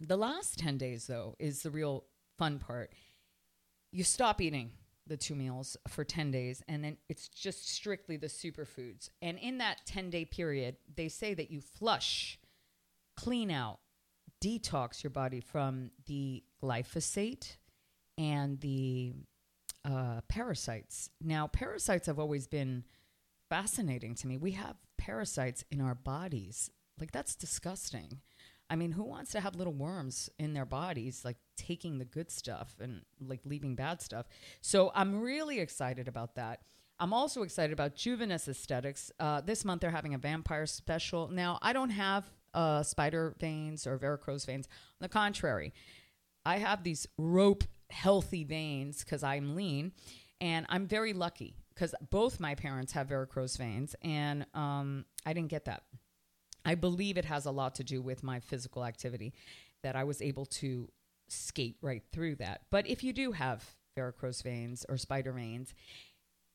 The 0.00 0.16
last 0.16 0.58
10 0.58 0.76
days, 0.76 1.06
though, 1.06 1.36
is 1.38 1.62
the 1.62 1.70
real 1.70 2.06
fun 2.36 2.58
part. 2.58 2.90
You 3.92 4.02
stop 4.02 4.40
eating 4.40 4.72
the 5.06 5.16
two 5.16 5.36
meals 5.36 5.76
for 5.86 6.02
10 6.02 6.32
days, 6.32 6.64
and 6.66 6.82
then 6.82 6.96
it's 7.08 7.28
just 7.28 7.72
strictly 7.72 8.16
the 8.16 8.26
superfoods. 8.26 9.10
And 9.22 9.38
in 9.38 9.58
that 9.58 9.86
10 9.86 10.10
day 10.10 10.24
period, 10.24 10.78
they 10.92 11.08
say 11.08 11.32
that 11.34 11.52
you 11.52 11.60
flush, 11.60 12.40
clean 13.16 13.52
out, 13.52 13.78
detox 14.44 15.02
your 15.02 15.10
body 15.10 15.40
from 15.40 15.90
the 16.06 16.44
glyphosate 16.62 17.56
and 18.18 18.60
the 18.60 19.14
uh, 19.84 20.20
parasites. 20.28 21.08
Now, 21.20 21.46
parasites 21.46 22.06
have 22.06 22.18
always 22.18 22.46
been 22.46 22.84
fascinating 23.48 24.14
to 24.16 24.26
me. 24.26 24.36
We 24.36 24.52
have 24.52 24.76
parasites 24.98 25.64
in 25.70 25.80
our 25.80 25.94
bodies. 25.94 26.70
Like, 27.00 27.10
that's 27.10 27.34
disgusting. 27.34 28.20
I 28.68 28.76
mean, 28.76 28.92
who 28.92 29.04
wants 29.04 29.32
to 29.32 29.40
have 29.40 29.56
little 29.56 29.72
worms 29.72 30.30
in 30.38 30.52
their 30.52 30.64
bodies, 30.64 31.24
like 31.24 31.36
taking 31.56 31.98
the 31.98 32.04
good 32.04 32.30
stuff 32.30 32.74
and 32.80 33.02
like 33.20 33.40
leaving 33.44 33.74
bad 33.74 34.02
stuff? 34.02 34.26
So 34.60 34.90
I'm 34.94 35.20
really 35.20 35.60
excited 35.60 36.08
about 36.08 36.34
that. 36.36 36.60
I'm 36.98 37.12
also 37.12 37.42
excited 37.42 37.72
about 37.72 37.96
Juvenis 37.96 38.48
Aesthetics. 38.48 39.10
Uh, 39.18 39.40
this 39.40 39.64
month 39.64 39.80
they're 39.80 39.90
having 39.90 40.14
a 40.14 40.18
vampire 40.18 40.66
special. 40.66 41.28
Now, 41.28 41.58
I 41.60 41.72
don't 41.72 41.90
have 41.90 42.24
uh, 42.54 42.82
spider 42.82 43.34
veins 43.38 43.86
or 43.86 43.98
varicose 43.98 44.44
veins. 44.44 44.68
On 45.00 45.04
the 45.04 45.08
contrary, 45.08 45.72
I 46.46 46.58
have 46.58 46.82
these 46.82 47.06
rope 47.18 47.64
healthy 47.90 48.44
veins 48.44 49.04
because 49.04 49.22
I'm 49.22 49.54
lean, 49.54 49.92
and 50.40 50.66
I'm 50.68 50.86
very 50.86 51.12
lucky 51.12 51.56
because 51.74 51.94
both 52.10 52.40
my 52.40 52.54
parents 52.54 52.92
have 52.92 53.08
varicose 53.08 53.56
veins, 53.56 53.94
and 54.02 54.46
um, 54.54 55.04
I 55.26 55.32
didn't 55.32 55.50
get 55.50 55.64
that. 55.66 55.82
I 56.64 56.74
believe 56.74 57.18
it 57.18 57.26
has 57.26 57.44
a 57.46 57.50
lot 57.50 57.74
to 57.76 57.84
do 57.84 58.00
with 58.00 58.22
my 58.22 58.40
physical 58.40 58.84
activity 58.84 59.34
that 59.82 59.96
I 59.96 60.04
was 60.04 60.22
able 60.22 60.46
to 60.46 60.88
skate 61.28 61.76
right 61.82 62.02
through 62.12 62.36
that. 62.36 62.62
But 62.70 62.86
if 62.86 63.04
you 63.04 63.12
do 63.12 63.32
have 63.32 63.64
varicose 63.96 64.42
veins 64.42 64.86
or 64.88 64.96
spider 64.96 65.32
veins 65.32 65.74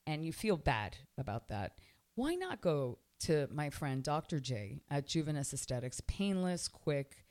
and 0.08 0.26
you 0.26 0.34
feel 0.34 0.58
bad 0.58 0.98
about 1.18 1.50
that, 1.50 1.74
why 2.16 2.36
not 2.36 2.62
go 2.62 2.98
to 3.22 3.48
my 3.52 3.70
friend 3.70 4.04
Dr. 4.04 4.40
J 4.40 4.82
at 4.90 5.08
Juvenis 5.08 5.54
Aesthetics, 5.54 6.02
painless, 6.08 6.68
quick, 6.68 7.26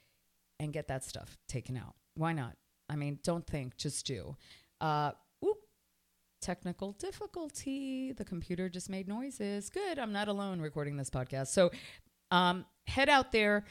and 0.60 0.72
get 0.72 0.88
that 0.88 1.04
stuff 1.04 1.36
taken 1.48 1.76
out? 1.76 1.94
Why 2.14 2.32
not? 2.32 2.56
I 2.88 2.96
mean, 2.96 3.18
don't 3.22 3.46
think, 3.46 3.76
just 3.76 4.06
do. 4.06 4.36
Uh, 4.80 5.12
oop, 5.44 5.58
technical 6.40 6.92
difficulty. 6.92 8.12
The 8.12 8.24
computer 8.24 8.68
just 8.68 8.88
made 8.88 9.08
noises. 9.08 9.70
Good, 9.70 9.98
I'm 9.98 10.12
not 10.12 10.28
alone 10.28 10.60
recording 10.60 10.96
this 10.96 11.10
podcast. 11.10 11.48
So 11.48 11.70
um, 12.30 12.64
head 12.86 13.08
out 13.08 13.32
there. 13.32 13.64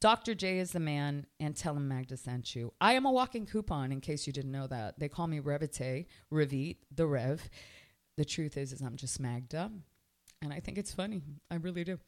Dr. 0.00 0.34
J 0.34 0.58
is 0.58 0.72
the 0.72 0.80
man, 0.80 1.26
and 1.40 1.54
tell 1.54 1.76
him 1.76 1.86
Magda 1.86 2.16
sent 2.16 2.56
you. 2.56 2.72
I 2.80 2.94
am 2.94 3.04
a 3.04 3.12
walking 3.12 3.44
coupon, 3.44 3.92
in 3.92 4.00
case 4.00 4.26
you 4.26 4.32
didn't 4.32 4.50
know 4.50 4.66
that. 4.66 4.98
They 4.98 5.10
call 5.10 5.26
me 5.26 5.40
Revite, 5.40 6.06
Revit, 6.32 6.76
the 6.94 7.06
Rev. 7.06 7.50
The 8.16 8.24
truth 8.24 8.56
is, 8.56 8.72
is 8.72 8.80
I'm 8.80 8.96
just 8.96 9.20
Magda, 9.20 9.70
and 10.42 10.52
I 10.52 10.60
think 10.60 10.78
it's 10.78 10.92
funny. 10.92 11.22
I 11.50 11.56
really 11.56 11.84
do. 11.84 11.98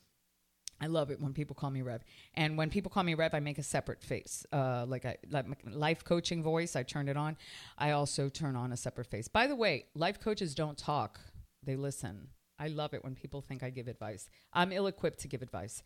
I 0.81 0.87
love 0.87 1.11
it 1.13 1.21
when 1.21 1.33
people 1.33 1.55
call 1.55 1.71
me 1.71 1.83
Rev, 1.83 2.03
and 2.35 2.59
when 2.59 2.69
people 2.69 2.91
call 2.91 3.05
me 3.05 3.15
Rev, 3.15 3.35
I 3.35 3.41
make 3.41 3.59
a 3.59 3.63
separate 3.63 4.03
face, 4.03 4.45
uh, 4.53 4.85
like 4.89 5.05
I 5.05 5.17
like 5.31 5.47
life 5.65 6.03
coaching 6.05 6.43
voice. 6.43 6.75
I 6.75 6.83
turn 6.83 7.09
it 7.09 7.17
on. 7.17 7.37
I 7.79 7.93
also 7.93 8.29
turn 8.29 8.57
on 8.57 8.73
a 8.73 8.77
separate 8.77 9.07
face. 9.07 9.29
By 9.29 9.47
the 9.47 9.55
way, 9.55 9.87
life 9.95 10.19
coaches 10.21 10.55
don't 10.55 10.77
talk; 10.77 11.21
they 11.63 11.77
listen. 11.77 12.29
I 12.59 12.69
love 12.69 12.95
it 12.95 13.05
when 13.05 13.15
people 13.15 13.43
think 13.43 13.63
I 13.63 13.71
give 13.71 13.87
advice. 13.89 14.29
I'm 14.53 14.73
ill 14.73 14.87
equipped 14.87 15.21
to 15.21 15.29
give 15.29 15.43
advice, 15.43 15.83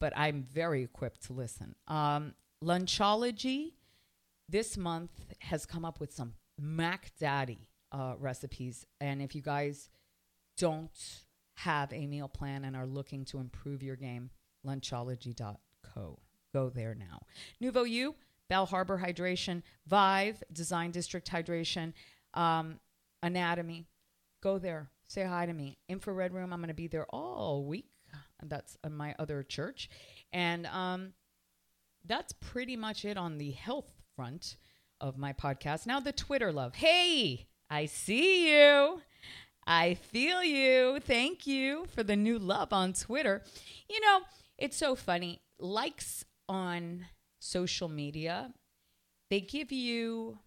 but 0.00 0.12
I'm 0.16 0.42
very 0.52 0.82
equipped 0.82 1.22
to 1.26 1.32
listen. 1.32 1.74
Um, 1.86 2.34
Lunchology 2.62 3.72
this 4.50 4.76
month 4.76 5.12
has 5.38 5.64
come 5.64 5.84
up 5.84 6.00
with 6.00 6.12
some 6.12 6.34
Mac 6.58 7.12
Daddy 7.18 7.68
uh, 7.92 8.14
recipes. 8.18 8.84
And 9.00 9.22
if 9.22 9.34
you 9.34 9.42
guys 9.42 9.88
don't 10.58 10.90
have 11.60 11.92
a 11.92 12.06
meal 12.06 12.28
plan 12.28 12.64
and 12.64 12.74
are 12.74 12.86
looking 12.86 13.24
to 13.26 13.38
improve 13.38 13.82
your 13.82 13.96
game, 13.96 14.30
lunchology.co. 14.66 16.18
Go 16.54 16.70
there 16.70 16.94
now. 16.94 17.20
Nouveau 17.60 17.84
U, 17.84 18.14
Bal 18.48 18.66
Harbour 18.66 18.98
Hydration, 18.98 19.62
Vive, 19.86 20.42
Design 20.52 20.90
District 20.90 21.30
Hydration, 21.30 21.92
um, 22.34 22.80
Anatomy. 23.22 23.86
Go 24.42 24.58
there. 24.58 24.90
Say 25.06 25.24
hi 25.24 25.44
to 25.44 25.52
me. 25.52 25.76
Infrared 25.88 26.32
Room, 26.32 26.52
I'm 26.52 26.60
going 26.60 26.68
to 26.68 26.74
be 26.74 26.86
there 26.86 27.06
all 27.10 27.64
week. 27.64 27.90
That's 28.42 28.78
my 28.88 29.14
other 29.18 29.42
church. 29.42 29.90
And 30.32 30.66
um, 30.66 31.12
that's 32.06 32.32
pretty 32.40 32.76
much 32.76 33.04
it 33.04 33.18
on 33.18 33.36
the 33.36 33.50
health 33.50 33.92
front 34.16 34.56
of 35.00 35.18
my 35.18 35.34
podcast. 35.34 35.86
Now, 35.86 36.00
the 36.00 36.12
Twitter 36.12 36.52
love. 36.52 36.74
Hey, 36.74 37.48
I 37.68 37.84
see 37.86 38.50
you. 38.50 39.02
I 39.66 39.94
feel 39.94 40.42
you. 40.42 41.00
Thank 41.00 41.46
you 41.46 41.86
for 41.94 42.02
the 42.02 42.16
new 42.16 42.38
love 42.38 42.72
on 42.72 42.92
Twitter. 42.92 43.42
You 43.88 44.00
know, 44.00 44.20
it's 44.58 44.76
so 44.76 44.94
funny. 44.94 45.40
Likes 45.58 46.24
on 46.48 47.06
social 47.38 47.88
media, 47.88 48.52
they 49.28 49.40
give 49.40 49.70
you 49.72 50.38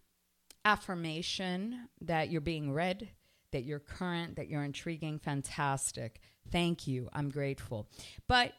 affirmation 0.66 1.90
that 2.02 2.30
you're 2.30 2.42
being 2.42 2.74
read, 2.74 3.10
that 3.52 3.64
you're 3.64 3.80
current, 3.80 4.36
that 4.36 4.48
you're 4.50 4.64
intriguing. 4.64 5.20
Fantastic. 5.20 6.20
Thank 6.52 6.88
you. 6.88 7.10
I'm 7.14 7.30
grateful. 7.30 7.88
But 8.28 8.54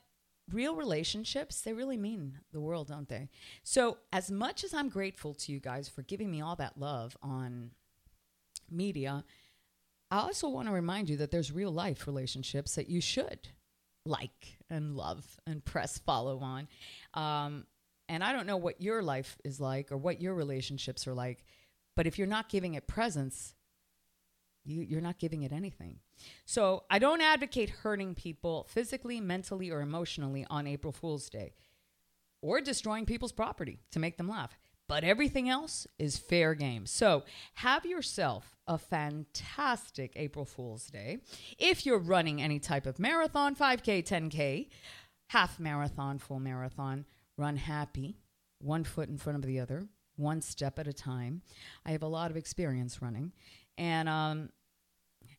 real 0.51 0.75
relationships, 0.75 1.61
they 1.61 1.73
really 1.73 1.97
mean 1.97 2.39
the 2.53 2.61
world, 2.61 2.89
don't 2.89 3.09
they? 3.09 3.29
So, 3.63 3.99
as 4.13 4.31
much 4.31 4.65
as 4.65 4.75
I'm 4.75 4.89
grateful 4.89 5.35
to 5.35 5.53
you 5.53 5.61
guys 5.61 5.89
for 5.89 6.03
giving 6.03 6.31
me 6.31 6.41
all 6.41 6.57
that 6.57 6.79
love 6.79 7.17
on 7.23 7.71
media, 8.71 9.25
I 10.15 10.19
also 10.19 10.49
want 10.49 10.69
to 10.69 10.73
remind 10.73 11.11
you 11.11 11.17
that 11.17 11.33
there's 11.33 11.51
real 11.51 11.73
life 11.73 12.07
relationships 12.07 12.77
that 12.77 12.89
you 12.89 13.01
should 13.01 13.49
like 14.07 14.59
and 14.71 14.95
love 14.95 15.25
and 15.45 15.65
press 15.65 15.99
follow 15.99 16.39
on. 16.39 16.69
Um, 17.15 17.67
and 18.09 18.23
I 18.23 18.33
don't 18.33 18.47
know 18.47 18.57
what 18.57 18.81
your 18.81 19.03
life 19.03 19.37
is 19.45 19.59
like 19.59 19.91
or 19.91 19.97
what 19.97 20.21
your 20.21 20.35
relationships 20.35 21.09
are 21.09 21.15
like, 21.15 21.45
but 21.97 22.07
if 22.07 22.17
you're 22.17 22.29
not 22.29 22.49
giving 22.49 22.75
it 22.75 22.87
presence, 22.87 23.57
you, 24.65 24.83
you're 24.83 25.01
not 25.01 25.19
giving 25.19 25.43
it 25.43 25.53
anything. 25.53 25.99
So 26.45 26.85
I 26.89 27.01
don't 27.01 27.21
advocate 27.21 27.71
hurting 27.71 28.15
people 28.15 28.69
physically, 28.71 29.21
mentally, 29.21 29.73
or 29.73 29.81
emotionally 29.81 30.47
on 30.49 30.69
April 30.69 30.93
Fool's 30.93 31.29
Day 31.29 31.55
or 32.41 32.61
destroying 32.61 33.05
people's 33.05 33.33
property 33.33 33.81
to 33.91 33.99
make 33.99 34.17
them 34.17 34.29
laugh. 34.29 34.57
But 34.89 35.05
everything 35.05 35.49
else 35.49 35.87
is 35.99 36.19
fair 36.19 36.55
game. 36.55 36.87
So 36.87 37.25
have 37.55 37.87
yourself 37.87 38.55
a 38.67 38.79
fantastic 38.79 40.13
April 40.17 40.45
Fool's 40.45 40.87
Day. 40.87 41.19
If 41.59 41.87
you're 41.87 41.99
running 41.99 42.43
any 42.43 42.59
type 42.59 42.87
of 42.87 42.99
marathon, 42.99 43.57
5K, 43.57 44.07
10K, 44.07 44.69
half 45.29 45.59
marathon, 45.59 46.19
full 46.19 46.41
marathon, 46.41 47.07
run 47.37 47.57
happy, 47.57 48.19
one 48.61 48.85
foot 48.85 49.09
in 49.09 49.19
front 49.19 49.39
of 49.39 49.47
the 49.47 49.61
other, 49.61 49.87
one 50.17 50.41
step 50.41 50.79
at 50.79 50.87
a 50.87 50.93
time. 50.93 51.43
I 51.85 51.93
have 51.93 52.03
a 52.03 52.09
lot 52.09 52.31
of 52.31 52.37
experience 52.37 53.03
running. 53.03 53.33
And 53.77 54.09
um, 54.09 54.51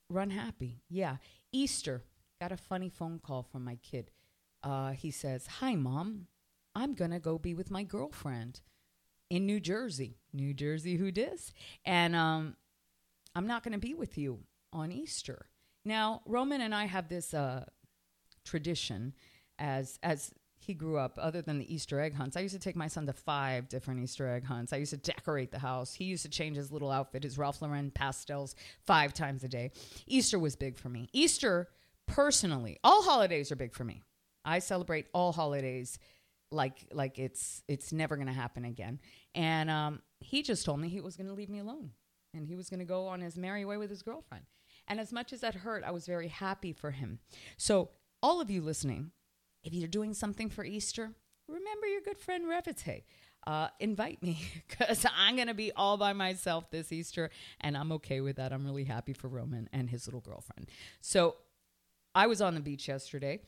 run 0.10 0.32
happy. 0.32 0.82
Yeah. 0.90 1.18
Easter, 1.52 2.04
got 2.42 2.52
a 2.52 2.58
funny 2.58 2.90
phone 2.90 3.20
call 3.20 3.44
from 3.44 3.64
my 3.64 3.76
kid. 3.76 4.12
Uh, 4.64 4.92
he 4.92 5.12
says, 5.12 5.48
Hi, 5.60 5.76
mom. 5.76 6.28
I'm 6.78 6.94
going 6.94 7.12
to 7.12 7.20
go 7.20 7.38
be 7.38 7.54
with 7.54 7.72
my 7.72 7.84
girlfriend 7.84 8.60
in 9.30 9.46
New 9.46 9.60
Jersey. 9.60 10.18
New 10.34 10.54
Jersey, 10.54 10.98
who 10.98 11.12
dis? 11.12 11.52
And 11.86 12.16
um, 12.16 12.56
I'm 13.36 13.48
not 13.48 13.64
going 13.64 13.74
to 13.74 13.80
be 13.80 13.94
with 13.94 14.18
you 14.18 14.40
on 14.74 14.92
Easter. 14.92 15.48
Now, 15.84 16.22
Roman 16.26 16.62
and 16.62 16.74
I 16.74 16.86
have 16.86 17.10
this 17.10 17.34
uh, 17.34 17.66
tradition 18.44 19.14
as 19.58 20.00
as 20.04 20.32
he 20.58 20.74
grew 20.74 20.98
up, 20.98 21.20
other 21.22 21.42
than 21.42 21.60
the 21.60 21.74
Easter 21.74 22.00
egg 22.00 22.16
hunts, 22.16 22.36
I 22.36 22.40
used 22.40 22.56
to 22.56 22.60
take 22.60 22.76
my 22.76 22.88
son 22.88 23.06
to 23.06 23.14
five 23.14 23.70
different 23.70 24.00
Easter 24.00 24.28
egg 24.28 24.46
hunts. 24.46 24.74
I 24.74 24.78
used 24.78 24.92
to 24.92 24.98
decorate 24.98 25.52
the 25.52 25.60
house. 25.60 25.94
He 25.94 26.06
used 26.06 26.24
to 26.24 26.30
change 26.30 26.58
his 26.58 26.72
little 26.72 26.92
outfit, 26.92 27.24
his 27.24 27.38
Ralph 27.38 27.62
Lauren 27.62 27.92
pastels, 27.92 28.56
five 28.86 29.14
times 29.14 29.44
a 29.44 29.48
day. 29.48 29.72
Easter 30.08 30.40
was 30.40 30.56
big 30.56 30.78
for 30.78 30.90
me. 30.90 31.10
Easter, 31.14 31.68
personally, 32.08 32.80
all 32.84 33.04
holidays 33.04 33.52
are 33.52 33.56
big 33.56 33.74
for 33.74 33.84
me. 33.84 34.02
I 34.44 34.60
celebrate 34.60 35.08
all 35.14 35.34
holidays 35.34 36.00
like 36.52 36.88
like 36.92 37.20
it's 37.20 37.64
it's 37.68 37.92
never 37.92 38.16
going 38.16 38.28
to 38.28 38.34
happen 38.34 38.66
again. 38.66 39.00
And 39.34 39.70
um, 39.70 40.02
he 40.20 40.42
just 40.42 40.66
told 40.66 40.80
me 40.80 40.90
he 40.90 41.02
was 41.02 41.16
going 41.16 41.28
to 41.28 41.34
leave 41.34 41.50
me 41.50 41.60
alone, 41.60 41.92
and 42.34 42.48
he 42.48 42.56
was 42.56 42.70
going 42.70 42.80
to 42.80 42.86
go 42.86 43.08
on 43.08 43.22
his 43.22 43.38
merry 43.38 43.66
way 43.66 43.78
with 43.78 43.90
his 43.90 44.02
girlfriend. 44.02 44.46
And 44.88 45.00
as 45.00 45.12
much 45.12 45.34
as 45.34 45.42
that 45.42 45.56
hurt, 45.56 45.84
I 45.84 45.92
was 45.92 46.06
very 46.06 46.28
happy 46.28 46.72
for 46.72 46.92
him. 46.92 47.20
So, 47.58 47.90
all 48.22 48.40
of 48.40 48.50
you 48.50 48.62
listening, 48.62 49.12
if 49.64 49.74
you're 49.74 49.88
doing 49.88 50.14
something 50.14 50.50
for 50.50 50.64
Easter, 50.64 51.12
remember 51.48 51.88
your 51.88 52.02
good 52.02 52.18
friend 52.18 52.48
Revite. 52.48 53.04
Uh, 53.48 53.68
invite 53.80 54.24
me 54.24 54.40
because 54.70 55.06
I'm 55.16 55.36
going 55.36 55.48
to 55.48 55.54
be 55.54 55.72
all 55.72 55.98
by 55.98 56.14
myself 56.14 56.70
this 56.72 56.92
Easter, 56.92 57.30
and 57.62 57.78
I'm 57.78 57.92
okay 57.94 58.22
with 58.22 58.38
that. 58.38 58.52
I'm 58.52 58.66
really 58.66 58.86
happy 58.86 59.14
for 59.14 59.28
Roman 59.28 59.70
and 59.72 59.90
his 59.90 60.08
little 60.08 60.22
girlfriend. 60.22 60.70
So 61.02 61.36
I 62.14 62.28
was 62.28 62.42
on 62.42 62.56
the 62.56 62.62
beach 62.62 62.88
yesterday. 62.88 63.42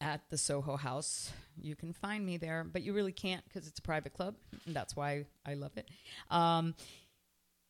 At 0.00 0.28
the 0.30 0.38
Soho 0.38 0.76
House. 0.76 1.32
You 1.60 1.74
can 1.74 1.92
find 1.92 2.24
me 2.24 2.36
there, 2.36 2.64
but 2.64 2.82
you 2.82 2.92
really 2.92 3.12
can't 3.12 3.44
because 3.44 3.66
it's 3.66 3.78
a 3.78 3.82
private 3.82 4.12
club. 4.12 4.34
And 4.66 4.74
that's 4.74 4.94
why 4.94 5.26
I 5.44 5.54
love 5.54 5.72
it. 5.76 5.88
Um, 6.30 6.74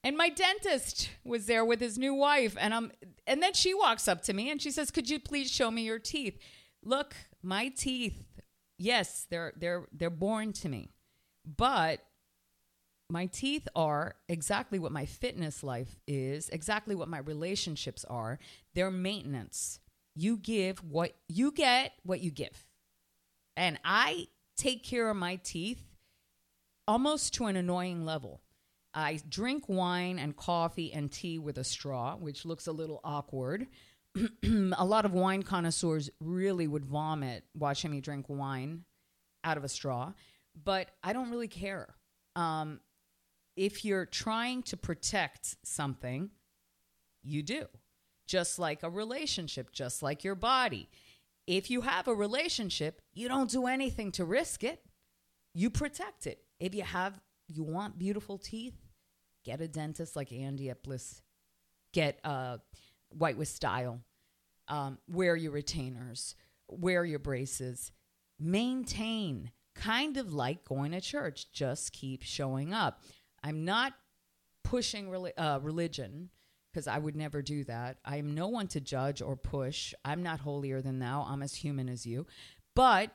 and 0.02 0.16
my 0.16 0.28
dentist 0.28 1.10
was 1.24 1.46
there 1.46 1.64
with 1.64 1.80
his 1.80 1.98
new 1.98 2.14
wife, 2.14 2.56
and 2.60 2.72
I'm, 2.72 2.92
and 3.26 3.42
then 3.42 3.54
she 3.54 3.74
walks 3.74 4.06
up 4.06 4.22
to 4.22 4.32
me 4.32 4.50
and 4.50 4.62
she 4.62 4.70
says, 4.70 4.92
"Could 4.92 5.10
you 5.10 5.18
please 5.18 5.50
show 5.50 5.70
me 5.70 5.82
your 5.82 5.98
teeth?" 5.98 6.38
Look, 6.84 7.16
my 7.42 7.68
teeth. 7.68 8.22
Yes, 8.78 9.26
they're 9.28 9.52
they're 9.56 9.88
they're 9.92 10.10
born 10.10 10.52
to 10.54 10.68
me, 10.68 10.90
but 11.44 12.00
my 13.08 13.26
teeth 13.26 13.66
are 13.74 14.16
exactly 14.28 14.78
what 14.78 14.92
my 14.92 15.06
fitness 15.06 15.62
life 15.62 15.96
is, 16.06 16.48
exactly 16.50 16.94
what 16.94 17.08
my 17.08 17.18
relationships 17.18 18.04
are. 18.04 18.38
They're 18.74 18.90
maintenance. 18.90 19.80
You 20.16 20.38
give 20.38 20.82
what 20.82 21.14
you 21.28 21.52
get, 21.52 21.92
what 22.02 22.20
you 22.20 22.30
give. 22.30 22.66
And 23.56 23.78
I 23.84 24.28
take 24.56 24.82
care 24.82 25.08
of 25.10 25.16
my 25.16 25.36
teeth 25.36 25.82
almost 26.88 27.34
to 27.34 27.46
an 27.46 27.56
annoying 27.56 28.04
level. 28.04 28.40
I 28.94 29.20
drink 29.28 29.68
wine 29.68 30.18
and 30.18 30.34
coffee 30.34 30.92
and 30.92 31.12
tea 31.12 31.38
with 31.38 31.58
a 31.58 31.64
straw, 31.64 32.16
which 32.16 32.46
looks 32.46 32.66
a 32.66 32.72
little 32.72 33.00
awkward. 33.04 33.66
a 34.42 34.84
lot 34.84 35.04
of 35.04 35.12
wine 35.12 35.42
connoisseurs 35.42 36.08
really 36.18 36.66
would 36.66 36.86
vomit 36.86 37.44
watching 37.54 37.90
me 37.90 38.00
drink 38.00 38.24
wine 38.28 38.84
out 39.44 39.58
of 39.58 39.64
a 39.64 39.68
straw, 39.68 40.12
but 40.64 40.88
I 41.02 41.12
don't 41.12 41.30
really 41.30 41.48
care. 41.48 41.94
Um, 42.34 42.80
if 43.54 43.84
you're 43.84 44.06
trying 44.06 44.62
to 44.64 44.76
protect 44.78 45.56
something, 45.62 46.30
you 47.22 47.42
do. 47.42 47.66
Just 48.26 48.58
like 48.58 48.82
a 48.82 48.90
relationship, 48.90 49.72
just 49.72 50.02
like 50.02 50.24
your 50.24 50.34
body. 50.34 50.88
If 51.46 51.70
you 51.70 51.82
have 51.82 52.08
a 52.08 52.14
relationship, 52.14 53.00
you 53.14 53.28
don't 53.28 53.50
do 53.50 53.66
anything 53.66 54.10
to 54.12 54.24
risk 54.24 54.64
it. 54.64 54.82
You 55.54 55.70
protect 55.70 56.26
it. 56.26 56.40
If 56.58 56.74
you 56.74 56.82
have 56.82 57.20
you 57.48 57.62
want 57.62 57.98
beautiful 57.98 58.38
teeth, 58.38 58.74
get 59.44 59.60
a 59.60 59.68
dentist 59.68 60.16
like 60.16 60.32
Andy 60.32 60.72
Bliss. 60.82 61.22
Get 61.92 62.18
uh, 62.24 62.58
white 63.10 63.38
with 63.38 63.48
style. 63.48 64.00
Um, 64.68 64.98
wear 65.08 65.36
your 65.36 65.52
retainers. 65.52 66.34
Wear 66.68 67.04
your 67.04 67.20
braces. 67.20 67.92
Maintain. 68.40 69.52
Kind 69.74 70.16
of 70.16 70.32
like 70.32 70.64
going 70.64 70.92
to 70.92 71.00
church. 71.00 71.52
Just 71.52 71.92
keep 71.92 72.22
showing 72.22 72.74
up. 72.74 73.02
I'm 73.42 73.64
not 73.64 73.92
pushing 74.64 75.08
reli- 75.08 75.32
uh, 75.38 75.60
religion 75.62 76.30
because 76.76 76.86
I 76.86 76.98
would 76.98 77.16
never 77.16 77.40
do 77.40 77.64
that. 77.64 77.96
I 78.04 78.18
am 78.18 78.34
no 78.34 78.48
one 78.48 78.66
to 78.68 78.82
judge 78.82 79.22
or 79.22 79.34
push. 79.34 79.94
I'm 80.04 80.22
not 80.22 80.40
holier 80.40 80.82
than 80.82 80.98
thou. 80.98 81.26
I'm 81.26 81.42
as 81.42 81.54
human 81.54 81.88
as 81.88 82.04
you. 82.04 82.26
But 82.74 83.12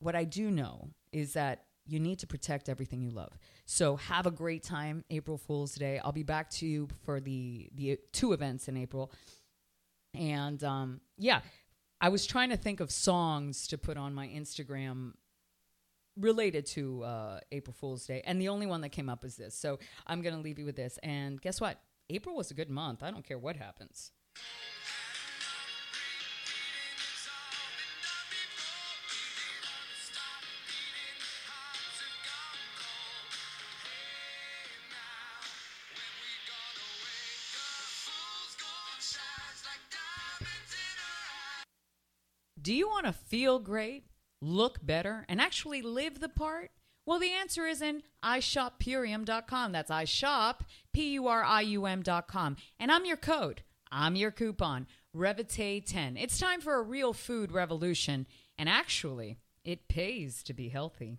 what 0.00 0.16
I 0.16 0.24
do 0.24 0.50
know 0.50 0.88
is 1.12 1.34
that 1.34 1.62
you 1.86 2.00
need 2.00 2.18
to 2.18 2.26
protect 2.26 2.68
everything 2.68 3.00
you 3.00 3.12
love. 3.12 3.38
So 3.66 3.94
have 3.94 4.26
a 4.26 4.32
great 4.32 4.64
time, 4.64 5.04
April 5.10 5.38
Fool's 5.38 5.76
Day. 5.76 6.00
I'll 6.00 6.10
be 6.10 6.24
back 6.24 6.50
to 6.54 6.66
you 6.66 6.88
for 7.04 7.20
the 7.20 7.70
the 7.72 8.00
two 8.12 8.32
events 8.32 8.66
in 8.66 8.76
April. 8.76 9.12
And 10.12 10.64
um, 10.64 11.00
yeah, 11.16 11.42
I 12.00 12.08
was 12.08 12.26
trying 12.26 12.50
to 12.50 12.56
think 12.56 12.80
of 12.80 12.90
songs 12.90 13.68
to 13.68 13.78
put 13.78 13.96
on 13.96 14.12
my 14.12 14.26
Instagram 14.26 15.12
related 16.16 16.66
to 16.66 17.04
uh, 17.04 17.40
April 17.52 17.76
Fool's 17.78 18.06
Day, 18.06 18.22
and 18.24 18.40
the 18.40 18.48
only 18.48 18.66
one 18.66 18.80
that 18.80 18.88
came 18.88 19.08
up 19.08 19.24
is 19.24 19.36
this. 19.36 19.54
So 19.54 19.78
I'm 20.04 20.20
gonna 20.20 20.40
leave 20.40 20.58
you 20.58 20.64
with 20.64 20.74
this. 20.74 20.98
And 21.04 21.40
guess 21.40 21.60
what? 21.60 21.80
April 22.10 22.34
was 22.34 22.50
a 22.50 22.54
good 22.54 22.70
month. 22.70 23.02
I 23.02 23.10
don't 23.10 23.24
care 23.24 23.38
what 23.38 23.56
happens. 23.56 24.12
Do 42.60 42.74
you 42.74 42.88
want 42.88 43.06
to 43.06 43.12
feel 43.12 43.58
great, 43.58 44.04
look 44.42 44.84
better, 44.84 45.24
and 45.28 45.40
actually 45.40 45.80
live 45.80 46.20
the 46.20 46.28
part? 46.28 46.70
Well, 47.08 47.18
the 47.18 47.32
answer 47.32 47.64
is 47.64 47.80
in 47.80 48.02
iShopPurium.com. 48.22 49.72
That's 49.72 49.90
iShop, 49.90 50.56
P 50.92 51.14
U 51.14 51.26
R 51.26 51.42
I 51.42 51.62
U 51.62 51.86
M.com. 51.86 52.56
And 52.78 52.92
I'm 52.92 53.06
your 53.06 53.16
code, 53.16 53.62
I'm 53.90 54.14
your 54.14 54.30
coupon, 54.30 54.86
Revite10. 55.16 56.22
It's 56.22 56.38
time 56.38 56.60
for 56.60 56.74
a 56.74 56.82
real 56.82 57.14
food 57.14 57.50
revolution. 57.50 58.26
And 58.58 58.68
actually, 58.68 59.38
it 59.64 59.88
pays 59.88 60.42
to 60.42 60.52
be 60.52 60.68
healthy. 60.68 61.16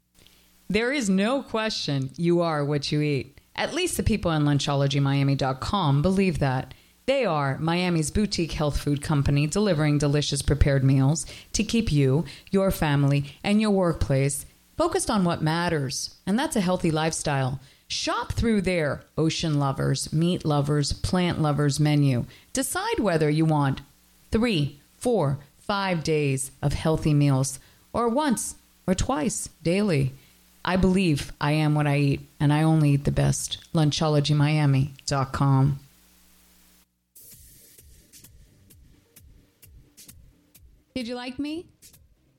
There 0.69 0.93
is 0.93 1.11
no 1.11 1.43
question 1.43 2.11
you 2.17 2.41
are 2.41 2.65
what 2.65 2.91
you 2.91 3.03
eat. 3.03 3.39
At 3.55 3.75
least 3.75 3.99
the 3.99 4.03
people 4.03 4.31
on 4.31 4.45
lunchologymiami.com 4.45 6.01
believe 6.01 6.39
that. 6.39 6.73
They 7.07 7.25
are 7.27 7.59
Miami's 7.59 8.11
boutique 8.11 8.53
health 8.53 8.81
food 8.81 9.03
company 9.03 9.47
delivering 9.47 9.99
delicious 9.99 10.41
prepared 10.41 10.83
meals 10.83 11.27
to 11.53 11.63
keep 11.63 11.93
you, 11.93 12.25
your 12.51 12.71
family, 12.71 13.37
and 13.45 13.61
your 13.61 13.73
workplace 13.73 14.47
focused 14.79 15.11
on 15.11 15.25
what 15.25 15.43
matters, 15.43 16.15
and 16.27 16.39
that's 16.39 16.57
a 16.57 16.63
healthy 16.63 16.91
lifestyle. 16.91 17.61
Shop 17.89 18.33
through 18.33 18.63
their 18.63 19.03
ocean 19.19 19.59
lovers, 19.59 20.11
meat 20.13 20.47
lovers, 20.47 20.95
plant 20.95 21.43
lovers 21.43 21.79
menu. 21.79 22.25
Decide 22.55 22.99
whether 22.99 23.29
you 23.29 23.45
want 23.45 23.83
three, 24.31 24.81
four, 24.97 25.39
five 25.59 26.03
days 26.03 26.53
of 26.63 26.73
healthy 26.73 27.13
meals, 27.13 27.59
or 27.93 28.09
once 28.09 28.57
or 28.87 28.95
twice 28.95 29.51
daily. 29.63 30.15
I 30.65 30.77
believe 30.77 31.33
I 31.41 31.53
am 31.53 31.75
what 31.75 31.87
I 31.87 31.99
eat, 31.99 32.21
and 32.41 32.53
I 32.53 32.63
only 32.63 32.91
eat 32.93 33.05
the 33.05 33.13
best. 33.13 33.59
LunchologyMiami.com. 33.75 35.81
Did 40.95 41.09
you 41.09 41.17
like 41.17 41.41
me? 41.41 41.67